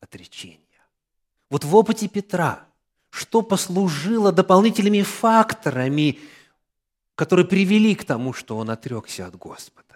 отречения? 0.00 0.58
Вот 1.48 1.62
в 1.62 1.76
опыте 1.76 2.08
Петра, 2.08 2.66
что 3.10 3.40
послужило 3.40 4.32
дополнительными 4.32 5.02
факторами, 5.02 6.18
которые 7.14 7.46
привели 7.46 7.94
к 7.94 8.04
тому, 8.04 8.32
что 8.32 8.58
он 8.58 8.68
отрекся 8.68 9.28
от 9.28 9.36
Господа? 9.36 9.87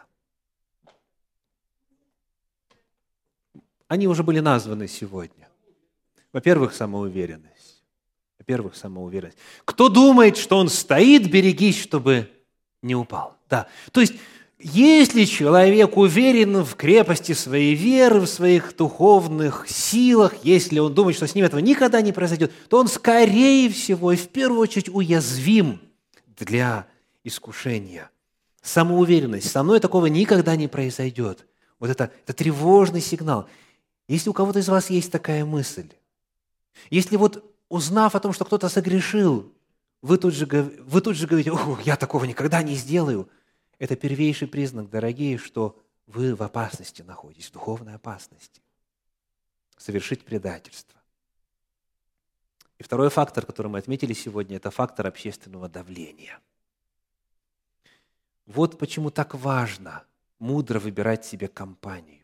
Они 3.93 4.09
уже 4.09 4.23
были 4.23 4.41
названы 4.41 4.89
сегодня. 4.89 5.51
Во-первых, 6.33 6.73
самоуверенность. 6.73 7.83
Во-первых, 8.39 8.75
самоуверенность. 8.75 9.37
Кто 9.67 9.91
думает, 9.91 10.39
что 10.39 10.57
он 10.57 10.71
стоит, 10.71 11.31
берегись, 11.31 11.79
чтобы 11.79 12.31
не 12.81 12.95
упал. 12.95 13.37
Да. 13.51 13.67
То 13.91 14.01
есть, 14.01 14.15
если 14.59 15.27
человек 15.27 15.99
уверен 15.99 16.65
в 16.65 16.75
крепости 16.75 17.33
своей 17.33 17.75
веры, 17.75 18.21
в 18.21 18.29
своих 18.29 18.75
духовных 18.75 19.67
силах, 19.69 20.37
если 20.43 20.79
он 20.79 20.95
думает, 20.95 21.15
что 21.15 21.27
с 21.27 21.35
ним 21.35 21.45
этого 21.45 21.61
никогда 21.61 22.01
не 22.01 22.13
произойдет, 22.13 22.51
то 22.71 22.79
он, 22.79 22.89
скорее 22.89 23.69
всего, 23.69 24.13
и 24.13 24.17
в 24.17 24.29
первую 24.29 24.61
очередь 24.61 24.89
уязвим 24.89 25.83
для 26.39 26.87
искушения. 27.25 28.11
Самоуверенность. 28.63 29.51
Со 29.51 29.63
мной 29.63 29.81
такого 29.81 30.07
никогда 30.07 30.57
не 30.57 30.67
произойдет. 30.67 31.47
Вот 31.79 31.91
это, 31.91 32.11
это 32.25 32.33
тревожный 32.33 33.03
сигнал. 33.03 33.49
Если 34.09 34.29
у 34.31 34.33
кого-то 34.33 34.59
из 34.59 34.69
вас 34.69 34.91
есть 34.91 35.13
такая 35.13 35.45
мысль, 35.45 35.91
если 36.91 37.17
вот 37.17 37.45
узнав 37.69 38.15
о 38.15 38.21
том, 38.21 38.33
что 38.33 38.45
кто-то 38.45 38.69
согрешил, 38.69 39.53
вы 40.03 40.19
тут 40.19 40.35
же, 40.35 40.47
вы 40.47 41.01
тут 41.01 41.17
же 41.17 41.27
говорите, 41.27 41.53
О, 41.53 41.79
я 41.85 41.97
такого 41.97 42.25
никогда 42.25 42.63
не 42.63 42.75
сделаю, 42.75 43.29
это 43.79 43.97
первейший 43.97 44.49
признак, 44.49 44.91
дорогие, 44.91 45.39
что 45.39 45.79
вы 46.07 46.35
в 46.35 46.43
опасности 46.43 47.03
находитесь, 47.03 47.49
в 47.49 47.53
духовной 47.53 47.95
опасности. 47.95 48.61
Совершить 49.77 50.25
предательство. 50.25 51.01
И 52.79 52.83
второй 52.83 53.11
фактор, 53.11 53.47
который 53.47 53.69
мы 53.69 53.79
отметили 53.79 54.13
сегодня, 54.13 54.57
это 54.57 54.71
фактор 54.71 55.07
общественного 55.07 55.69
давления. 55.69 56.41
Вот 58.47 58.79
почему 58.79 59.11
так 59.11 59.35
важно 59.35 60.05
мудро 60.39 60.81
выбирать 60.81 61.25
себе 61.25 61.49
компанию. 61.49 62.22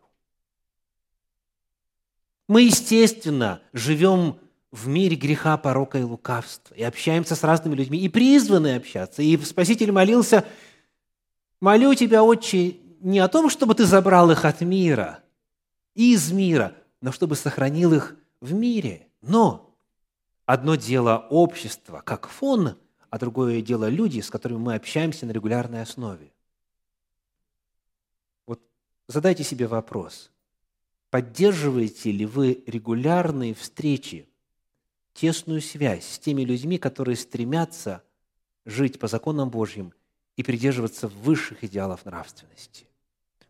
Мы, 2.49 2.63
естественно, 2.63 3.61
живем 3.75 4.41
в 4.73 4.89
мире 4.89 5.17
греха, 5.17 5.59
порока 5.59 5.99
и 5.99 6.03
лукавства, 6.03 6.75
и 6.75 6.83
общаемся 6.83 7.37
с 7.37 7.45
разными 7.45 7.75
людьми, 7.75 7.99
и 8.01 8.09
призваны 8.09 8.77
общаться. 8.77 9.23
И 9.23 9.37
Спаситель 9.39 9.93
молился, 9.93 10.47
молю 11.61 11.95
Тебя, 11.95 12.25
Отче, 12.25 12.79
не 13.01 13.19
о 13.19 13.29
том, 13.29 13.51
чтобы 13.51 13.75
Ты 13.75 13.85
забрал 13.85 14.31
их 14.31 14.47
от 14.47 14.63
мира, 14.63 15.23
из 15.95 16.33
мира, 16.33 16.75
но 17.03 17.13
чтобы 17.13 17.37
сохранил 17.37 17.93
их 17.93 18.17
в 18.41 18.55
мире. 18.55 19.09
Но 19.21 19.75
одно 20.47 20.75
дело 20.75 21.27
общество 21.29 22.01
как 22.05 22.29
фон, 22.29 22.79
а 23.11 23.19
другое 23.19 23.61
дело 23.61 23.89
люди, 23.89 24.21
с 24.21 24.31
которыми 24.31 24.59
мы 24.59 24.75
общаемся 24.75 25.27
на 25.27 25.33
регулярной 25.33 25.83
основе. 25.83 26.33
Вот 28.47 28.61
задайте 29.07 29.45
себе 29.45 29.67
вопрос– 29.67 30.31
Поддерживаете 31.11 32.13
ли 32.13 32.27
вы 32.27 32.63
регулярные 32.67 33.55
встречи, 33.55 34.29
тесную 35.15 35.63
связь 35.63 36.05
с 36.05 36.19
теми 36.19 36.43
людьми, 36.43 36.79
которые 36.79 37.17
стремятся 37.17 38.03
жить 38.65 38.99
по 38.99 39.09
законам 39.09 39.49
Божьим 39.49 39.95
и 40.37 40.43
придерживаться 40.43 41.09
высших 41.09 41.65
идеалов 41.65 42.05
нравственности? 42.05 42.87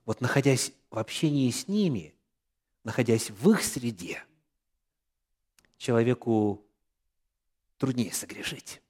Вот 0.05 0.21
находясь 0.21 0.73
в 0.91 0.99
общении 0.99 1.51
с 1.51 1.67
ними, 1.69 2.15
находясь 2.85 3.31
в 3.31 3.51
их 3.51 3.63
среде, 3.63 4.23
человеку 5.77 6.65
труднее 7.77 8.13
согрешить. 8.13 8.81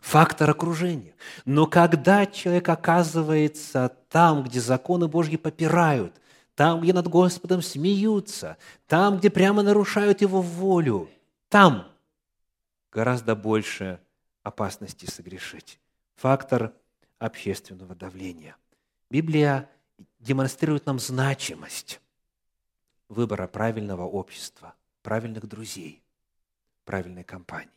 Фактор 0.00 0.50
окружения. 0.50 1.14
Но 1.44 1.66
когда 1.66 2.26
человек 2.26 2.68
оказывается 2.68 3.96
там, 4.08 4.42
где 4.42 4.60
законы 4.60 5.08
Божьи 5.08 5.36
попирают, 5.36 6.20
там, 6.54 6.80
где 6.80 6.92
над 6.92 7.08
Господом 7.08 7.62
смеются, 7.62 8.56
там, 8.86 9.18
где 9.18 9.30
прямо 9.30 9.62
нарушают 9.62 10.20
Его 10.20 10.42
волю, 10.42 11.08
там 11.48 11.90
гораздо 12.90 13.34
больше 13.34 14.00
опасности 14.42 15.06
согрешить. 15.06 15.78
Фактор 16.16 16.72
общественного 17.18 17.94
давления. 17.94 18.56
Библия 19.08 19.70
демонстрирует 20.18 20.86
нам 20.86 20.98
значимость 20.98 22.00
выбора 23.08 23.46
правильного 23.46 24.04
общества, 24.04 24.74
правильных 25.02 25.46
друзей, 25.46 26.02
правильной 26.84 27.24
компании. 27.24 27.70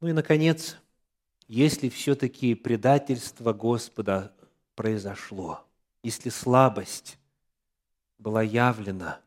Ну 0.00 0.08
и, 0.08 0.12
наконец, 0.12 0.76
если 1.46 1.88
все-таки 1.88 2.54
предательство 2.54 3.52
Господа 3.52 4.32
произошло, 4.74 5.66
если 6.02 6.28
слабость 6.30 7.18
была 8.18 8.42
явлена, 8.42 9.20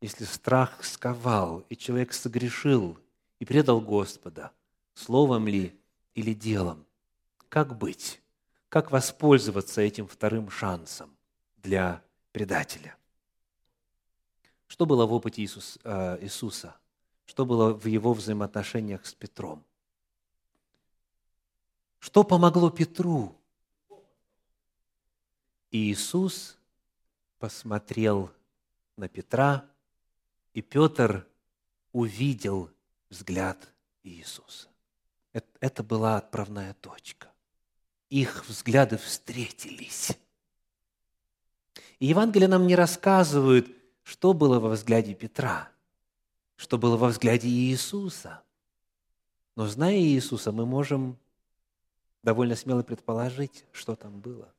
если 0.00 0.24
страх 0.24 0.84
сковал, 0.84 1.60
и 1.68 1.76
человек 1.76 2.12
согрешил 2.12 2.98
и 3.38 3.44
предал 3.44 3.80
Господа, 3.80 4.52
словом 4.94 5.48
ли 5.48 5.78
или 6.14 6.34
делом, 6.34 6.86
как 7.48 7.76
быть? 7.76 8.20
Как 8.68 8.90
воспользоваться 8.90 9.80
этим 9.80 10.06
вторым 10.06 10.50
шансом 10.50 11.16
для 11.56 12.02
предателя? 12.32 12.96
Что 14.66 14.86
было 14.86 15.06
в 15.06 15.12
опыте 15.12 15.42
Иисус, 15.42 15.78
э, 15.84 16.18
Иисуса? 16.22 16.76
Что 17.24 17.46
было 17.46 17.72
в 17.72 17.86
его 17.86 18.12
взаимоотношениях 18.12 19.06
с 19.06 19.14
Петром? 19.14 19.64
Что 21.98 22.24
помогло 22.24 22.70
Петру? 22.70 23.36
Иисус 25.70 26.56
посмотрел 27.38 28.30
на 28.96 29.08
Петра, 29.08 29.64
и 30.54 30.62
Петр 30.62 31.26
увидел 31.92 32.70
взгляд 33.10 33.72
Иисуса. 34.02 34.68
Это 35.60 35.82
была 35.82 36.16
отправная 36.16 36.74
точка. 36.74 37.30
Их 38.08 38.48
взгляды 38.48 38.96
встретились. 38.96 40.16
И 41.98 42.06
Евангелие 42.06 42.48
нам 42.48 42.66
не 42.66 42.74
рассказывают, 42.74 43.68
что 44.02 44.32
было 44.32 44.60
во 44.60 44.70
взгляде 44.70 45.14
Петра, 45.14 45.70
что 46.56 46.78
было 46.78 46.96
во 46.96 47.08
взгляде 47.08 47.48
Иисуса. 47.48 48.42
Но 49.56 49.66
зная 49.66 49.98
Иисуса, 49.98 50.52
мы 50.52 50.64
можем 50.64 51.18
довольно 52.22 52.54
смело 52.56 52.82
предположить, 52.82 53.64
что 53.72 53.96
там 53.96 54.20
было. 54.20 54.52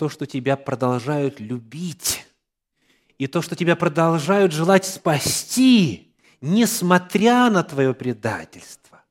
То, 0.00 0.08
что 0.08 0.24
тебя 0.24 0.56
продолжают 0.56 1.40
любить, 1.40 2.26
и 3.18 3.26
то, 3.26 3.42
что 3.42 3.54
тебя 3.54 3.76
продолжают 3.76 4.50
желать 4.50 4.86
спасти, 4.86 6.14
несмотря 6.40 7.50
на 7.50 7.62
твое 7.62 7.92
предательство. 7.92 9.04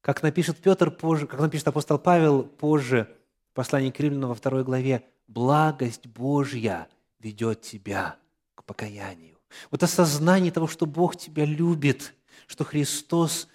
Как 0.00 0.24
напишет 0.24 0.58
Петр 0.58 0.90
позже, 0.90 1.28
как 1.28 1.38
напишет 1.38 1.68
апостол 1.68 1.96
Павел 1.96 2.42
позже 2.42 3.08
в 3.52 3.54
послании 3.54 3.92
к 3.92 4.00
Римлянам 4.00 4.30
во 4.30 4.34
второй 4.34 4.64
главе, 4.64 5.06
благость 5.28 6.08
Божья 6.08 6.88
ведет 7.20 7.62
тебя 7.62 8.16
к 8.56 8.64
покаянию. 8.64 9.38
Вот 9.70 9.80
осознание 9.84 10.50
того, 10.50 10.66
что 10.66 10.86
Бог 10.86 11.14
тебя 11.16 11.44
любит, 11.44 12.14
что 12.48 12.64
Христос 12.64 13.46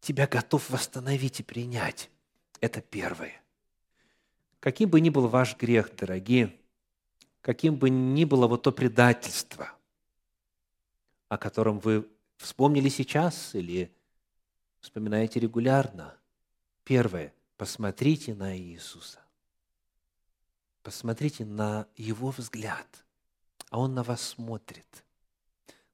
тебя 0.00 0.28
готов 0.28 0.70
восстановить 0.70 1.40
и 1.40 1.42
принять. 1.42 2.10
Это 2.60 2.80
первое. 2.80 3.41
Каким 4.62 4.90
бы 4.90 5.00
ни 5.00 5.10
был 5.10 5.26
ваш 5.26 5.56
грех, 5.56 5.92
дорогие, 5.96 6.56
каким 7.40 7.74
бы 7.74 7.90
ни 7.90 8.24
было 8.24 8.46
вот 8.46 8.62
то 8.62 8.70
предательство, 8.70 9.72
о 11.28 11.36
котором 11.36 11.80
вы 11.80 12.08
вспомнили 12.36 12.88
сейчас 12.88 13.56
или 13.56 13.92
вспоминаете 14.78 15.40
регулярно, 15.40 16.16
первое– 16.84 17.34
посмотрите 17.56 18.34
на 18.36 18.56
Иисуса. 18.56 19.18
Посмотрите 20.84 21.44
на 21.44 21.88
Его 21.96 22.30
взгляд, 22.30 23.04
а 23.68 23.80
Он 23.80 23.94
на 23.94 24.04
вас 24.04 24.22
смотрит. 24.22 25.04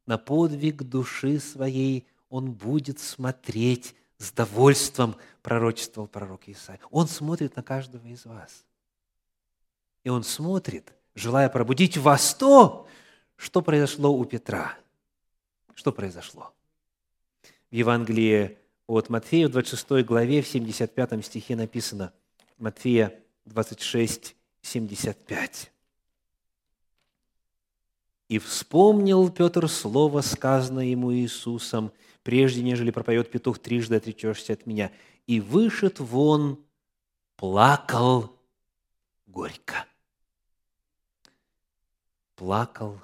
На 0.05 0.19
подвиг 0.19 0.83
души 0.83 1.41
своей 1.41 2.07
Он 2.29 2.53
будет 2.53 2.99
смотреть 2.99 3.95
с 4.19 4.33
довольством 4.33 5.17
пророчествовал 5.43 6.09
пророк 6.09 6.49
Исаия. 6.49 6.81
Он 6.91 7.09
смотрит 7.09 7.57
на 7.57 7.63
каждого 7.63 8.07
из 8.07 8.25
вас. 8.27 8.65
И 10.05 10.11
он 10.11 10.25
смотрит, 10.25 10.93
желая 11.15 11.49
пробудить 11.49 11.97
в 11.97 12.03
вас 12.03 12.35
то, 12.35 12.87
что 13.37 13.63
произошло 13.63 14.13
у 14.13 14.25
Петра. 14.25 14.77
Что 15.75 15.93
произошло? 15.93 16.53
В 17.71 17.75
Евангелии 17.75 18.59
от 18.87 19.11
Матфея 19.11 19.49
в 19.49 19.53
26 19.53 20.05
главе, 20.05 20.43
в 20.43 20.49
75 20.49 21.25
стихе 21.25 21.55
написано, 21.55 22.13
Матфея 22.59 23.15
26, 23.45 24.35
75. 24.63 25.71
«И 28.29 28.39
вспомнил 28.39 29.31
Петр 29.31 29.69
слово, 29.69 30.23
сказанное 30.23 30.87
ему 30.87 31.15
Иисусом, 31.15 31.93
прежде 32.29 32.61
нежели 32.61 32.91
пропоет 32.91 33.31
петух 33.31 33.59
трижды 33.59 33.97
отречешься 33.97 34.53
от 34.53 34.67
меня. 34.67 34.93
И 35.27 35.41
вышед 35.41 35.99
вон, 35.99 36.63
плакал 37.37 38.39
горько. 39.27 39.87
Плакал 42.37 43.01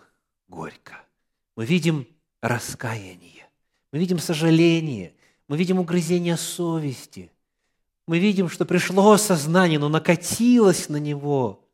горько. 0.46 1.02
Мы 1.56 1.64
видим 1.64 2.06
раскаяние, 2.42 3.48
мы 3.92 3.98
видим 3.98 4.18
сожаление, 4.18 5.14
мы 5.48 5.56
видим 5.56 5.78
угрызение 5.78 6.36
совести, 6.36 7.32
мы 8.06 8.18
видим, 8.18 8.50
что 8.50 8.66
пришло 8.66 9.16
сознание, 9.16 9.78
но 9.78 9.88
накатилось 9.88 10.90
на 10.90 10.98
него 10.98 11.66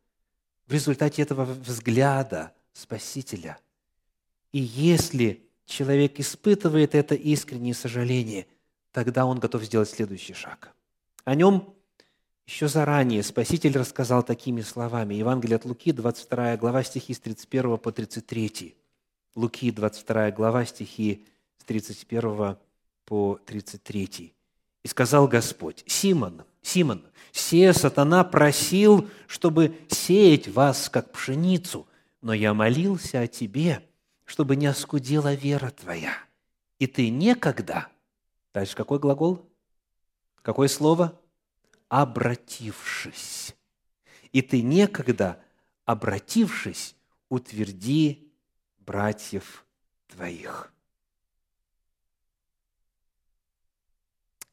в 0.67 0.71
результате 0.71 1.21
этого 1.21 1.43
взгляда 1.43 2.53
Спасителя. 2.71 3.57
И 4.53 4.59
если 4.59 5.50
человек 5.71 6.19
испытывает 6.19 6.93
это 6.93 7.15
искреннее 7.15 7.73
сожаление, 7.73 8.45
тогда 8.91 9.25
он 9.25 9.39
готов 9.39 9.63
сделать 9.63 9.89
следующий 9.89 10.33
шаг. 10.33 10.73
О 11.23 11.33
нем 11.33 11.73
еще 12.45 12.67
заранее 12.67 13.23
Спаситель 13.23 13.77
рассказал 13.77 14.23
такими 14.23 14.61
словами. 14.61 15.15
Евангелие 15.15 15.55
от 15.55 15.65
Луки, 15.65 15.91
22 15.91 16.57
глава, 16.57 16.83
стихи 16.83 17.13
с 17.13 17.19
31 17.19 17.77
по 17.77 17.91
33. 17.91 18.75
Луки, 19.35 19.71
22 19.71 20.31
глава, 20.31 20.65
стихи 20.65 21.25
с 21.57 21.63
31 21.63 22.57
по 23.05 23.39
33. 23.45 24.33
«И 24.83 24.87
сказал 24.87 25.27
Господь, 25.27 25.83
Симон, 25.87 26.43
Симон, 26.61 27.03
се 27.31 27.71
сатана 27.71 28.23
просил, 28.23 29.07
чтобы 29.27 29.77
сеять 29.87 30.47
вас, 30.47 30.89
как 30.89 31.11
пшеницу, 31.11 31.87
но 32.21 32.33
я 32.33 32.53
молился 32.53 33.21
о 33.21 33.27
тебе, 33.27 33.81
чтобы 34.31 34.55
не 34.55 34.65
оскудела 34.65 35.33
вера 35.33 35.71
твоя. 35.71 36.13
И 36.79 36.87
ты 36.87 37.09
некогда, 37.09 37.89
дальше 38.53 38.77
какой 38.77 38.97
глагол? 38.97 39.45
Какое 40.41 40.69
слово? 40.69 41.19
Обратившись. 41.89 43.53
И 44.31 44.41
ты 44.41 44.61
некогда, 44.61 45.43
обратившись, 45.83 46.95
утверди 47.27 48.31
братьев 48.79 49.65
твоих. 50.07 50.71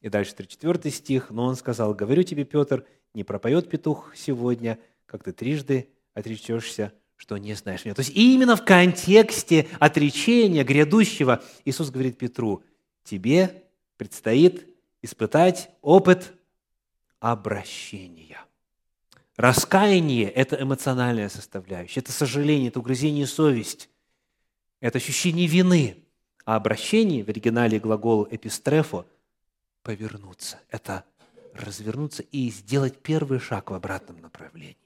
И 0.01 0.09
дальше 0.09 0.35
34 0.35 0.91
стих. 0.91 1.29
Но 1.29 1.45
он 1.45 1.55
сказал, 1.55 1.93
говорю 1.93 2.23
тебе, 2.23 2.43
Петр, 2.43 2.85
не 3.13 3.23
пропоет 3.23 3.69
петух 3.69 4.13
сегодня, 4.13 4.77
как 5.05 5.23
ты 5.23 5.31
трижды 5.31 5.89
отречешься 6.13 6.93
что 7.19 7.37
не 7.37 7.53
знаешь 7.53 7.83
меня. 7.83 7.93
То 7.93 7.99
есть 7.99 8.15
именно 8.15 8.55
в 8.55 8.63
контексте 8.63 9.67
отречения 9.77 10.63
грядущего 10.63 11.43
Иисус 11.65 11.89
говорит 11.89 12.17
Петру, 12.17 12.63
тебе 13.03 13.65
предстоит 13.97 14.65
испытать 15.01 15.69
опыт 15.81 16.31
обращения. 17.19 18.39
Раскаяние– 19.35 20.29
это 20.31 20.61
эмоциональная 20.61 21.27
составляющая, 21.27 21.99
это 21.99 22.13
сожаление, 22.13 22.69
это 22.69 22.79
угрызение 22.79 23.27
совесть, 23.27 23.89
это 24.79 24.97
ощущение 24.97 25.45
вины. 25.45 25.97
А 26.45 26.55
обращение, 26.55 27.23
в 27.23 27.29
оригинале 27.29 27.79
глагол 27.79 28.27
«эпистрефо»– 28.31 29.05
повернуться, 29.83 30.57
это 30.69 31.03
развернуться 31.53 32.23
и 32.31 32.49
сделать 32.49 32.97
первый 32.99 33.39
шаг 33.39 33.71
в 33.71 33.73
обратном 33.73 34.21
направлении. 34.21 34.77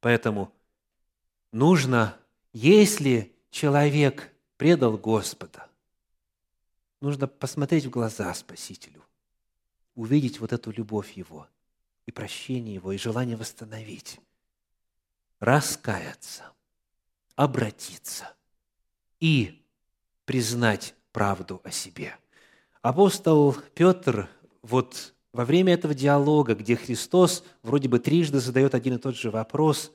Поэтому 0.00 0.52
нужно, 1.52 2.16
если 2.52 3.34
человек 3.50 4.32
предал 4.56 4.96
Господа, 4.96 5.68
нужно 7.00 7.26
посмотреть 7.26 7.86
в 7.86 7.90
глаза 7.90 8.32
Спасителю, 8.34 9.04
увидеть 9.94 10.40
вот 10.40 10.52
эту 10.52 10.70
любовь 10.70 11.12
Его 11.12 11.46
и 12.06 12.12
прощение 12.12 12.74
Его, 12.74 12.92
и 12.92 12.98
желание 12.98 13.36
восстановить, 13.36 14.20
раскаяться, 15.40 16.52
обратиться 17.36 18.34
и 19.20 19.62
признать 20.24 20.94
правду 21.12 21.60
о 21.64 21.70
себе. 21.70 22.16
Апостол 22.82 23.56
Петр 23.74 24.28
вот 24.62 25.14
во 25.32 25.44
время 25.44 25.74
этого 25.74 25.94
диалога, 25.94 26.54
где 26.54 26.76
Христос 26.76 27.44
вроде 27.62 27.88
бы 27.88 27.98
трижды 27.98 28.40
задает 28.40 28.74
один 28.74 28.94
и 28.94 28.98
тот 28.98 29.16
же 29.16 29.30
вопрос, 29.30 29.92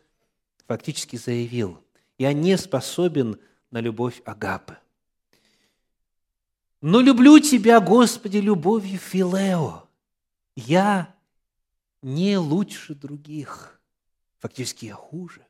фактически 0.67 1.15
заявил, 1.15 1.79
«Я 2.17 2.33
не 2.33 2.57
способен 2.57 3.39
на 3.71 3.79
любовь 3.79 4.21
Агапы. 4.25 4.77
Но 6.81 6.99
люблю 6.99 7.39
Тебя, 7.39 7.79
Господи, 7.79 8.37
любовью 8.37 8.99
Филео. 8.99 9.87
Я 10.55 11.15
не 12.01 12.37
лучше 12.37 12.93
других, 12.93 13.79
фактически 14.39 14.85
я 14.85 14.95
хуже. 14.95 15.45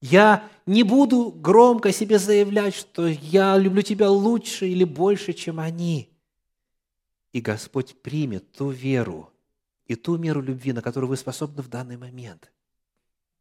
Я 0.00 0.48
не 0.66 0.82
буду 0.82 1.32
громко 1.32 1.90
себе 1.90 2.18
заявлять, 2.18 2.74
что 2.74 3.06
я 3.06 3.56
люблю 3.56 3.82
тебя 3.82 4.10
лучше 4.10 4.68
или 4.68 4.84
больше, 4.84 5.32
чем 5.32 5.58
они. 5.58 6.10
И 7.32 7.40
Господь 7.40 8.00
примет 8.02 8.52
ту 8.52 8.70
веру 8.70 9.32
и 9.86 9.94
ту 9.94 10.18
меру 10.18 10.40
любви, 10.40 10.72
на 10.72 10.82
которую 10.82 11.08
вы 11.08 11.16
способны 11.16 11.62
в 11.62 11.68
данный 11.68 11.96
момент. 11.96 12.52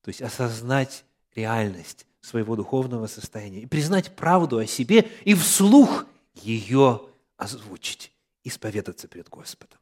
То 0.04 0.10
есть 0.10 0.22
осознать 0.22 1.06
реальность 1.34 2.06
своего 2.22 2.56
духовного 2.56 3.08
состояния 3.08 3.62
и 3.62 3.66
признать 3.66 4.16
правду 4.16 4.58
о 4.58 4.66
себе 4.68 5.10
и 5.26 5.34
вслух 5.34 6.06
ее 6.36 7.02
озвучить, 7.38 8.12
исповедаться 8.44 9.08
пред 9.08 9.30
Господом. 9.30 9.80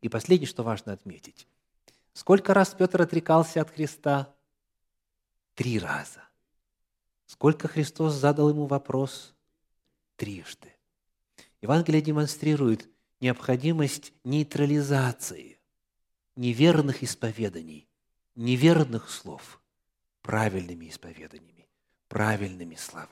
И 0.00 0.08
последнее, 0.08 0.48
что 0.48 0.62
важно 0.62 0.92
отметить. 0.92 1.46
Сколько 2.12 2.52
раз 2.52 2.74
Петр 2.74 3.00
отрекался 3.02 3.62
от 3.62 3.70
Христа? 3.70 4.34
Три 5.54 5.78
раза. 5.78 6.22
Сколько 7.26 7.68
Христос 7.68 8.14
задал 8.14 8.50
ему 8.50 8.66
вопрос? 8.66 9.34
Трижды. 10.16 10.74
Евангелие 11.62 12.02
демонстрирует 12.02 12.88
необходимость 13.20 14.12
нейтрализации 14.24 15.58
неверных 16.34 17.02
исповеданий, 17.02 17.86
неверных 18.34 19.10
слов 19.10 19.60
правильными 20.22 20.88
исповеданиями, 20.88 21.66
правильными 22.08 22.76
словами. 22.76 23.08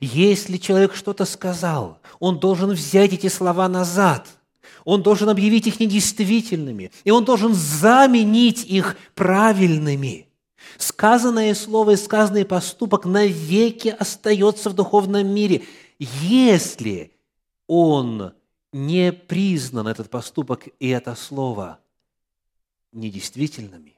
Если 0.00 0.56
человек 0.56 0.94
что-то 0.94 1.24
сказал, 1.24 2.00
он 2.18 2.38
должен 2.38 2.70
взять 2.70 3.12
эти 3.12 3.28
слова 3.28 3.68
назад– 3.68 4.28
он 4.84 5.02
должен 5.02 5.28
объявить 5.28 5.66
их 5.66 5.80
недействительными, 5.80 6.90
и 7.04 7.10
он 7.10 7.24
должен 7.24 7.54
заменить 7.54 8.64
их 8.64 8.96
правильными. 9.14 10.28
Сказанное 10.78 11.54
слово 11.54 11.92
и 11.92 11.96
сказанный 11.96 12.44
поступок 12.44 13.04
навеки 13.04 13.88
остается 13.88 14.70
в 14.70 14.74
духовном 14.74 15.26
мире, 15.26 15.64
если 15.98 17.12
он 17.66 18.32
не 18.72 19.12
признан, 19.12 19.88
этот 19.88 20.10
поступок 20.10 20.68
и 20.78 20.88
это 20.88 21.14
слово, 21.14 21.80
недействительными, 22.92 23.94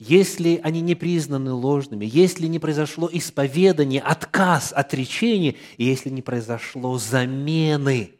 если 0.00 0.58
они 0.64 0.80
не 0.80 0.94
признаны 0.94 1.52
ложными, 1.52 2.06
если 2.06 2.46
не 2.46 2.58
произошло 2.58 3.08
исповедание, 3.12 4.00
отказ, 4.00 4.72
отречение, 4.72 5.56
и 5.76 5.84
если 5.84 6.08
не 6.08 6.22
произошло 6.22 6.96
замены 6.96 8.14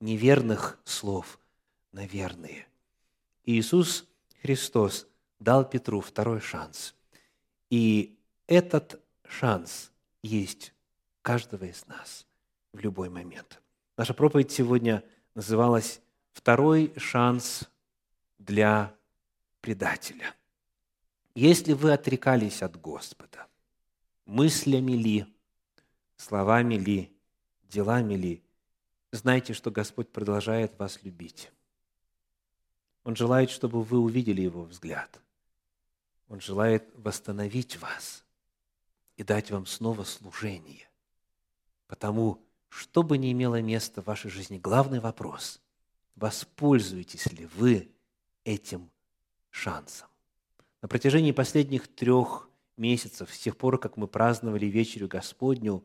неверных 0.00 0.80
слов 0.84 1.38
на 1.92 2.06
верные. 2.06 2.66
Иисус 3.44 4.06
Христос 4.40 5.06
дал 5.38 5.68
Петру 5.68 6.00
второй 6.00 6.40
шанс. 6.40 6.94
И 7.68 8.16
этот 8.46 8.98
шанс 9.28 9.92
есть 10.22 10.72
каждого 11.20 11.64
из 11.64 11.86
нас 11.88 12.26
в 12.72 12.80
любой 12.80 13.10
момент. 13.10 13.60
Наша 13.98 14.14
проповедь 14.14 14.50
сегодня 14.50 15.04
называлась 15.34 16.00
«Второй 16.32 16.94
шанс 16.96 17.64
для 18.38 18.94
предателя». 19.60 20.37
Если 21.34 21.72
вы 21.72 21.92
отрекались 21.92 22.62
от 22.62 22.80
Господа, 22.80 23.46
мыслями 24.26 24.92
ли, 24.92 25.26
словами 26.16 26.74
ли, 26.74 27.12
делами 27.62 28.14
ли, 28.14 28.42
знайте, 29.12 29.52
что 29.52 29.70
Господь 29.70 30.10
продолжает 30.10 30.78
вас 30.78 31.02
любить. 31.02 31.50
Он 33.04 33.16
желает, 33.16 33.50
чтобы 33.50 33.82
вы 33.82 33.98
увидели 33.98 34.42
Его 34.42 34.64
взгляд. 34.64 35.20
Он 36.28 36.40
желает 36.40 36.90
восстановить 36.94 37.78
вас 37.78 38.24
и 39.16 39.22
дать 39.22 39.50
вам 39.50 39.66
снова 39.66 40.04
служение. 40.04 40.88
Потому, 41.86 42.44
что 42.68 43.02
бы 43.02 43.16
ни 43.16 43.32
имело 43.32 43.62
место 43.62 44.02
в 44.02 44.06
вашей 44.06 44.30
жизни, 44.30 44.58
главный 44.58 45.00
вопрос– 45.00 45.60
воспользуетесь 46.18 47.26
ли 47.32 47.46
вы 47.46 47.90
этим 48.44 48.90
шансом? 49.50 50.07
На 50.80 50.88
протяжении 50.88 51.32
последних 51.32 51.88
трех 51.88 52.48
месяцев, 52.76 53.34
с 53.34 53.38
тех 53.38 53.56
пор, 53.56 53.78
как 53.78 53.96
мы 53.96 54.06
праздновали 54.06 54.66
вечерю 54.66 55.08
Господню, 55.08 55.84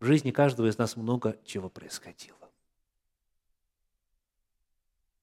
в 0.00 0.04
жизни 0.04 0.30
каждого 0.30 0.66
из 0.66 0.76
нас 0.76 0.96
много 0.96 1.38
чего 1.44 1.70
происходило. 1.70 2.36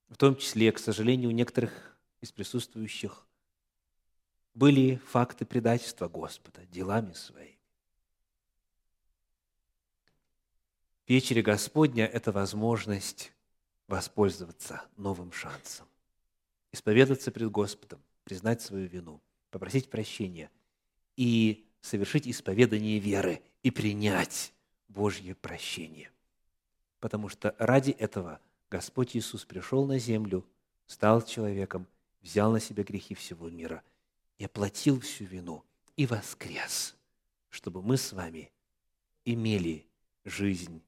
В 0.09 0.17
том 0.17 0.35
числе, 0.35 0.71
к 0.71 0.79
сожалению, 0.79 1.29
у 1.29 1.33
некоторых 1.33 1.97
из 2.19 2.31
присутствующих 2.31 3.25
были 4.53 4.97
факты 5.07 5.45
предательства 5.45 6.07
Господа 6.07 6.65
делами 6.65 7.13
своими. 7.13 7.57
Вечере 11.07 11.41
Господня– 11.41 12.05
это 12.13 12.31
возможность 12.31 13.33
воспользоваться 13.87 14.83
новым 14.97 15.31
шансом, 15.31 15.87
исповедаться 16.71 17.31
пред 17.31 17.51
Господом, 17.51 18.01
признать 18.23 18.61
свою 18.61 18.87
вину, 18.87 19.21
попросить 19.49 19.89
прощения 19.89 20.49
и 21.15 21.65
совершить 21.81 22.27
исповедание 22.27 22.99
веры 22.99 23.41
и 23.63 23.71
принять 23.71 24.53
Божье 24.87 25.35
прощение. 25.35 26.11
Потому 26.99 27.29
что 27.29 27.55
ради 27.57 27.91
этого– 27.91 28.39
Господь 28.71 29.17
Иисус 29.17 29.43
пришел 29.43 29.85
на 29.85 29.99
землю, 29.99 30.47
стал 30.87 31.21
человеком, 31.21 31.85
взял 32.21 32.53
на 32.53 32.61
себя 32.61 32.83
грехи 32.83 33.13
всего 33.13 33.49
мира 33.49 33.83
и 34.37 34.45
оплатил 34.45 35.01
всю 35.01 35.25
вину 35.25 35.65
и 35.97 36.05
воскрес, 36.05 36.95
чтобы 37.49 37.81
мы 37.81 37.97
с 37.97 38.13
вами 38.13 38.49
имели 39.25 39.85
жизнь 40.23 40.81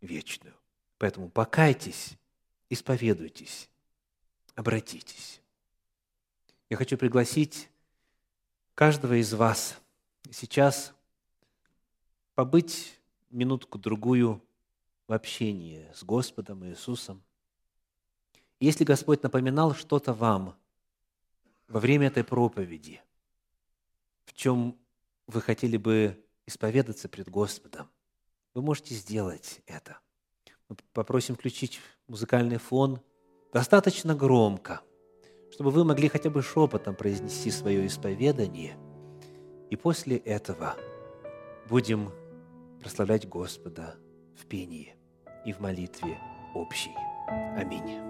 вечную. 0.00 0.54
Поэтому 0.98 1.30
покайтесь, 1.30 2.14
исповедуйтесь, 2.68 3.70
обратитесь. 4.56 5.40
Я 6.70 6.76
хочу 6.76 6.98
пригласить 6.98 7.70
каждого 8.74 9.18
из 9.18 9.32
вас 9.32 9.78
сейчас 10.30 10.92
побыть 12.34 13.00
минутку-другую 13.30 14.42
в 15.06 15.12
общении 15.14 15.90
с 15.94 16.04
Господом 16.04 16.66
Иисусом, 16.66 17.22
если 18.60 18.84
Господь 18.84 19.22
напоминал 19.22 19.74
что-то 19.74 20.12
вам 20.12 20.54
во 21.68 21.80
время 21.80 22.08
этой 22.08 22.22
проповеди, 22.22 23.00
в 24.26 24.34
чем 24.34 24.76
вы 25.26 25.40
хотели 25.40 25.78
бы 25.78 26.22
исповедаться 26.44 27.08
пред 27.08 27.30
Господом, 27.30 27.88
вы 28.52 28.60
можете 28.60 28.94
сделать 28.94 29.62
это. 29.64 30.00
Мы 30.68 30.76
попросим 30.92 31.34
включить 31.34 31.80
музыкальный 32.08 32.58
фон 32.58 33.00
достаточно 33.54 34.14
громко, 34.14 34.82
чтобы 35.50 35.70
вы 35.70 35.84
могли 35.84 36.08
хотя 36.08 36.30
бы 36.30 36.42
шепотом 36.42 36.94
произнести 36.94 37.50
свое 37.50 37.86
исповедание. 37.86 38.76
И 39.70 39.76
после 39.76 40.16
этого 40.16 40.76
будем 41.68 42.10
прославлять 42.80 43.28
Господа 43.28 43.96
в 44.36 44.46
пении 44.46 44.94
и 45.44 45.52
в 45.52 45.60
молитве 45.60 46.18
общей. 46.54 46.94
Аминь. 47.56 48.07